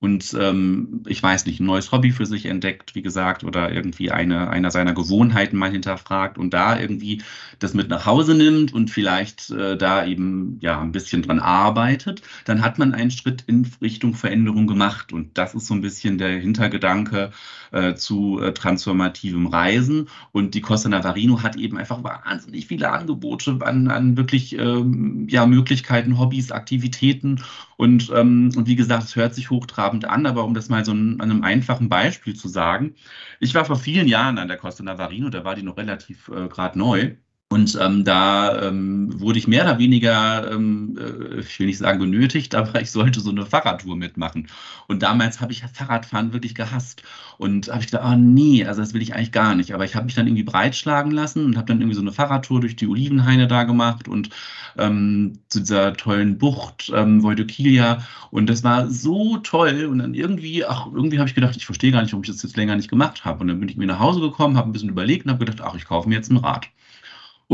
und 0.05 0.37
ähm, 0.39 1.03
ich 1.07 1.23
weiß 1.23 1.47
nicht, 1.47 1.61
ein 1.61 1.65
neues 1.65 1.91
Hobby 1.91 2.11
für 2.11 2.27
sich 2.27 2.45
entdeckt, 2.45 2.95
wie 2.95 3.01
gesagt, 3.01 3.43
oder 3.43 3.73
irgendwie 3.73 4.11
eine, 4.11 4.51
einer 4.51 4.71
seiner 4.71 4.93
Gewohnheiten 4.93 5.57
mal 5.57 5.71
hinterfragt 5.71 6.37
und 6.37 6.53
da 6.53 6.79
irgendwie 6.79 7.23
das 7.59 7.73
mit 7.73 7.89
nach 7.89 8.05
Hause 8.05 8.35
nimmt 8.35 8.75
und 8.75 8.91
vielleicht 8.91 9.49
äh, 9.49 9.79
da 9.79 10.05
eben 10.05 10.59
ja 10.61 10.79
ein 10.79 10.93
bisschen 10.93 11.23
dran 11.23 11.41
arbeitet, 11.41 12.21
dann 12.45 12.61
hat 12.61 12.79
man 12.79 12.93
einen 12.93 13.11
Schritt 13.11 13.45
in 13.47 13.67
Richtung 13.81 14.13
Veränderung 14.13 14.67
gemacht. 14.67 15.15
Und 15.15 15.39
das 15.39 15.55
ist 15.55 15.69
so 15.69 15.73
ein 15.73 15.81
bisschen 15.81 16.19
der 16.19 16.39
Hintergedanke 16.39 17.31
äh, 17.73 17.95
zu 17.95 18.43
äh, 18.43 18.53
transformativem 18.53 19.47
Reisen. 19.47 20.11
Und 20.33 20.55
die 20.55 20.61
Costa 20.61 20.91
Navarino 20.91 21.43
hat 21.43 21.57
eben 21.57 21.79
einfach 21.79 22.05
wahnsinnig 22.05 22.67
viele 22.67 22.91
Angebote 22.91 23.59
an, 23.63 23.89
an 23.89 24.19
wirklich 24.19 24.59
ähm, 24.59 25.29
ja, 25.31 25.47
Möglichkeiten, 25.47 26.19
Hobbys, 26.19 26.53
Aktivitäten. 26.53 27.41
Und, 27.77 28.11
ähm, 28.15 28.51
und 28.57 28.67
wie 28.67 28.77
gesagt, 28.77 29.05
es 29.05 29.17
hört 29.17 29.35
sich 29.35 29.51
hochtrabend 29.51 30.05
an, 30.05 30.27
aber 30.27 30.45
um 30.45 30.55
das 30.55 30.69
mal 30.69 30.85
so 30.85 30.93
an 30.93 31.21
einem 31.21 31.43
einfachen 31.43 31.89
Beispiel 31.89 32.35
zu 32.35 32.49
sagen, 32.49 32.95
ich 33.41 33.55
war 33.55 33.65
vor 33.65 33.77
vielen 33.77 34.09
Jahren 34.09 34.39
an 34.39 34.49
der 34.49 34.57
Costa 34.57 34.83
Navarino, 34.85 35.29
da 35.31 35.45
war 35.45 35.55
die 35.55 35.63
noch 35.63 35.77
relativ 35.77 36.29
äh, 36.29 36.49
gerade 36.49 36.79
neu. 36.79 37.17
Und 37.51 37.79
ähm, 37.81 38.05
da 38.05 38.63
ähm, 38.63 39.21
wurde 39.21 39.39
ich 39.39 39.47
mehr 39.47 39.63
oder 39.63 39.79
weniger, 39.79 40.51
ähm, 40.51 40.99
äh, 40.99 41.41
ich 41.41 41.61
will 41.61 41.67
nicht 41.67 41.79
sagen 41.79 42.01
genötigt, 42.01 42.55
aber 42.57 42.81
ich 42.81 42.91
sollte 42.91 43.21
so 43.21 43.31
eine 43.31 43.47
Fahrradtour 43.47 43.97
mitmachen. 43.97 44.49
Und 44.89 45.03
damals 45.03 45.41
habe 45.41 45.53
ich 45.53 45.63
Fahrradfahren 45.63 46.33
wirklich 46.33 46.55
gehasst. 46.55 47.03
Und 47.39 47.69
habe 47.69 47.81
ich 47.81 47.87
gedacht, 47.87 48.05
oh, 48.07 48.17
nee, 48.17 48.65
also 48.65 48.81
das 48.81 48.95
will 48.95 49.03
ich 49.03 49.15
eigentlich 49.15 49.33
gar 49.33 49.55
nicht. 49.55 49.73
Aber 49.73 49.85
ich 49.85 49.95
habe 49.95 50.07
mich 50.07 50.15
dann 50.15 50.27
irgendwie 50.27 50.43
breitschlagen 50.43 51.13
lassen 51.13 51.45
und 51.45 51.57
habe 51.57 51.67
dann 51.67 51.81
irgendwie 51.81 51.95
so 51.95 52.01
eine 52.01 52.13
Fahrradtour 52.13 52.61
durch 52.61 52.77
die 52.77 52.89
Olivenhaine 52.89 53.47
da 53.47 53.65
gemacht 53.65 54.09
und 54.09 54.31
ähm, 54.77 55.39
zu 55.49 55.61
dieser 55.61 55.95
tollen 55.95 56.39
Bucht, 56.39 56.91
ähm, 56.95 57.23
Voidokilia. 57.23 58.05
Und 58.31 58.49
das 58.49 58.65
war 58.65 58.91
so 58.91 59.37
toll. 59.39 59.85
Und 59.85 59.99
dann 59.99 60.15
irgendwie, 60.15 60.65
ach, 60.65 60.87
irgendwie 60.93 61.19
habe 61.19 61.29
ich 61.29 61.35
gedacht, 61.35 61.57
ich 61.57 61.67
verstehe 61.67 61.93
gar 61.93 62.03
nicht, 62.03 62.13
warum 62.13 62.25
ich 62.25 62.31
das 62.31 62.43
jetzt 62.43 62.57
länger 62.57 62.77
nicht 62.77 62.91
gemacht 62.91 63.25
habe. 63.25 63.41
Und 63.41 63.49
dann 63.49 63.61
bin 63.61 63.69
ich 63.69 63.77
mir 63.77 63.87
nach 63.87 64.01
Hause 64.01 64.21
gekommen, 64.21 64.57
habe 64.57 64.69
ein 64.69 64.73
bisschen 64.73 64.89
überlegt 64.89 65.27
und 65.27 65.33
habe 65.33 65.45
gedacht, 65.45 65.61
ach, 65.65 65.77
ich 65.77 65.85
kaufe 65.85 66.09
mir 66.09 66.17
jetzt 66.17 66.31
ein 66.31 66.39
Rad. 66.39 66.69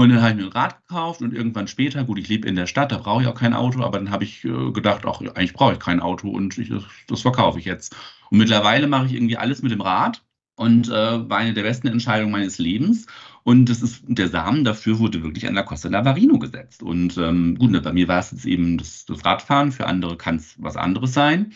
Und 0.00 0.08
dann 0.08 0.22
habe 0.22 0.30
ich 0.30 0.36
mir 0.38 0.46
ein 0.46 0.52
Rad 0.52 0.86
gekauft 0.88 1.20
und 1.20 1.34
irgendwann 1.34 1.68
später, 1.68 2.04
gut, 2.04 2.18
ich 2.18 2.26
lebe 2.26 2.48
in 2.48 2.56
der 2.56 2.66
Stadt, 2.66 2.90
da 2.90 2.96
brauche 2.96 3.20
ich 3.20 3.28
auch 3.28 3.34
kein 3.34 3.52
Auto, 3.52 3.82
aber 3.82 3.98
dann 3.98 4.10
habe 4.10 4.24
ich 4.24 4.42
äh, 4.46 4.70
gedacht, 4.70 5.02
ach, 5.04 5.20
eigentlich 5.20 5.52
brauche 5.52 5.74
ich 5.74 5.78
kein 5.78 6.00
Auto 6.00 6.30
und 6.30 6.56
ich, 6.56 6.72
das, 7.06 7.20
verkaufe 7.20 7.58
ich 7.58 7.66
jetzt. 7.66 7.94
Und 8.30 8.38
mittlerweile 8.38 8.86
mache 8.86 9.04
ich 9.04 9.12
irgendwie 9.12 9.36
alles 9.36 9.60
mit 9.60 9.72
dem 9.72 9.82
Rad 9.82 10.22
und 10.56 10.88
äh, 10.88 11.28
war 11.28 11.36
eine 11.36 11.52
der 11.52 11.64
besten 11.64 11.88
Entscheidungen 11.88 12.32
meines 12.32 12.56
Lebens. 12.56 13.08
Und 13.42 13.66
das 13.68 13.82
ist, 13.82 14.02
der 14.08 14.28
Samen 14.28 14.64
dafür 14.64 14.98
wurde 15.00 15.22
wirklich 15.22 15.46
an 15.46 15.54
der 15.54 15.64
Costa 15.64 15.90
Navarino 15.90 16.38
gesetzt. 16.38 16.82
Und 16.82 17.18
ähm, 17.18 17.58
gut, 17.58 17.82
bei 17.82 17.92
mir 17.92 18.08
war 18.08 18.20
es 18.20 18.30
jetzt 18.30 18.46
eben 18.46 18.78
das, 18.78 19.04
das 19.04 19.22
Radfahren, 19.26 19.70
für 19.70 19.86
andere 19.86 20.16
kann 20.16 20.36
es 20.36 20.54
was 20.56 20.76
anderes 20.78 21.12
sein. 21.12 21.52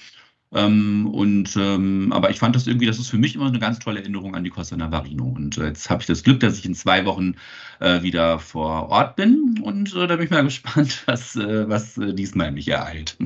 Ähm, 0.55 1.09
und, 1.13 1.57
ähm, 1.57 2.13
aber 2.13 2.31
ich 2.31 2.39
fand 2.39 2.55
das 2.55 2.67
irgendwie, 2.67 2.87
das 2.87 2.99
ist 2.99 3.11
für 3.11 3.19
mich 3.19 3.35
immer 3.35 3.47
eine 3.47 3.59
ganz 3.59 3.81
tolle 3.81 4.01
Erinnerung 4.01 4.37
an 4.37 4.45
die 4.45 4.51
Costa 4.51 4.77
Navarino. 4.77 5.25
Und 5.25 5.59
äh, 5.59 5.67
jetzt 5.67 5.91
habe 5.91 6.01
ich 6.01 6.07
das 6.07 6.23
Glück, 6.23 6.41
dass 6.41 6.59
ich 6.59 6.65
in 6.65 6.75
zwei 6.75 7.05
Wochen 7.05 7.35
äh, 7.81 8.03
wieder 8.03 8.39
vor 8.39 8.89
Ort 8.89 9.17
bin. 9.17 9.61
Und 9.63 9.95
äh, 9.97 10.07
da 10.07 10.17
bin 10.17 10.27
ich 10.27 10.31
mal 10.31 10.45
gespannt, 10.45 11.03
was, 11.07 11.35
äh, 11.35 11.69
was 11.69 11.99
äh, 11.99 12.15
diesmal 12.15 12.53
mich 12.53 12.69
ereilt. 12.69 13.17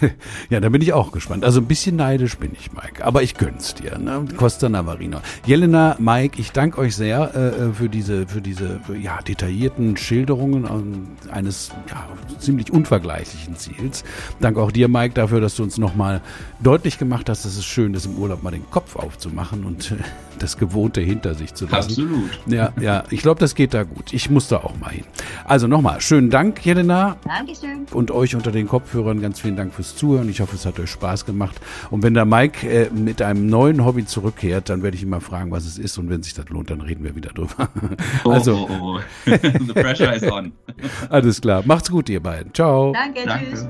ja, 0.50 0.60
da 0.60 0.68
bin 0.68 0.80
ich 0.80 0.92
auch 0.92 1.10
gespannt. 1.10 1.44
Also 1.44 1.60
ein 1.60 1.66
bisschen 1.66 1.96
neidisch 1.96 2.38
bin 2.38 2.52
ich, 2.52 2.72
Mike. 2.72 3.04
Aber 3.04 3.22
ich 3.22 3.34
gönn's 3.34 3.74
dir, 3.74 3.98
ne? 3.98 4.24
Costa 4.36 4.68
Navarino. 4.68 5.20
Jelena, 5.44 5.96
Mike, 5.98 6.40
ich 6.40 6.52
danke 6.52 6.78
euch 6.78 6.94
sehr 6.94 7.34
äh, 7.34 7.74
für 7.74 7.88
diese, 7.88 8.28
für 8.28 8.40
diese 8.40 8.80
ja, 9.02 9.20
detaillierten 9.22 9.96
Schilderungen 9.96 10.66
eines 11.30 11.72
ja, 11.88 12.08
ziemlich 12.38 12.72
unvergleichlichen 12.72 13.56
Ziels. 13.56 14.04
Danke 14.40 14.60
auch 14.60 14.70
dir, 14.70 14.88
Mike, 14.88 15.14
dafür, 15.14 15.40
dass 15.40 15.56
du 15.56 15.64
uns 15.64 15.78
nochmal 15.78 16.22
deutlich 16.62 16.98
gemacht 16.98 17.28
hast, 17.28 17.44
dass 17.44 17.56
es 17.56 17.64
schön 17.64 17.94
ist, 17.94 18.06
im 18.06 18.16
Urlaub 18.16 18.42
mal 18.42 18.50
den 18.50 18.68
Kopf 18.70 18.96
aufzumachen 18.96 19.64
und 19.64 19.92
äh, 19.92 19.96
das 20.38 20.58
Gewohnte 20.58 21.00
hinter 21.00 21.34
sich 21.34 21.54
zu 21.54 21.66
lassen. 21.66 21.90
Absolut. 21.90 22.40
Ja, 22.46 22.72
ja, 22.80 23.04
ich 23.10 23.22
glaube, 23.22 23.40
das 23.40 23.54
geht 23.54 23.74
da 23.74 23.82
gut. 23.82 24.12
Ich 24.12 24.30
muss 24.30 24.48
da 24.48 24.58
auch 24.58 24.76
mal 24.78 24.90
hin. 24.90 25.04
Also 25.44 25.66
nochmal, 25.66 26.00
schönen 26.00 26.30
Dank, 26.30 26.64
Jelena. 26.64 27.16
Dankeschön. 27.24 27.86
Und 27.92 28.10
euch 28.10 28.34
unter 28.34 28.52
den 28.52 28.68
Kopfhörern 28.68 29.20
ganz 29.20 29.40
vielen 29.40 29.56
Dank 29.56 29.74
fürs 29.74 29.96
Zuhören. 29.96 30.28
Ich 30.28 30.40
hoffe, 30.40 30.56
es 30.56 30.66
hat 30.66 30.78
euch 30.78 30.90
Spaß 30.90 31.26
gemacht. 31.26 31.60
Und 31.90 32.02
wenn 32.02 32.14
der 32.14 32.24
Mike 32.24 32.68
äh, 32.68 32.90
mit 32.90 33.22
einem 33.22 33.46
neuen 33.46 33.84
Hobby 33.84 34.04
zurückkehrt, 34.04 34.68
dann 34.68 34.82
werde 34.82 34.96
ich 34.96 35.02
ihn 35.02 35.10
mal 35.10 35.20
fragen, 35.20 35.50
was 35.50 35.66
es 35.66 35.78
ist. 35.78 35.98
Und 35.98 36.10
wenn 36.10 36.22
sich 36.22 36.34
das 36.34 36.48
lohnt, 36.48 36.70
dann 36.70 36.80
reden 36.80 37.04
wir 37.04 37.14
wieder 37.16 37.30
drüber. 37.30 37.68
Oh, 38.24 38.30
also, 38.30 38.68
oh, 38.70 38.98
oh. 38.98 39.00
The 39.26 39.72
pressure 39.72 40.14
is 40.14 40.22
on. 40.30 40.52
Alles 41.08 41.40
klar. 41.40 41.62
Macht's 41.64 41.90
gut, 41.90 42.08
ihr 42.08 42.22
beiden. 42.22 42.52
Ciao. 42.54 42.92
Danke, 42.92 43.24
Danke. 43.26 43.50
tschüss. 43.50 43.66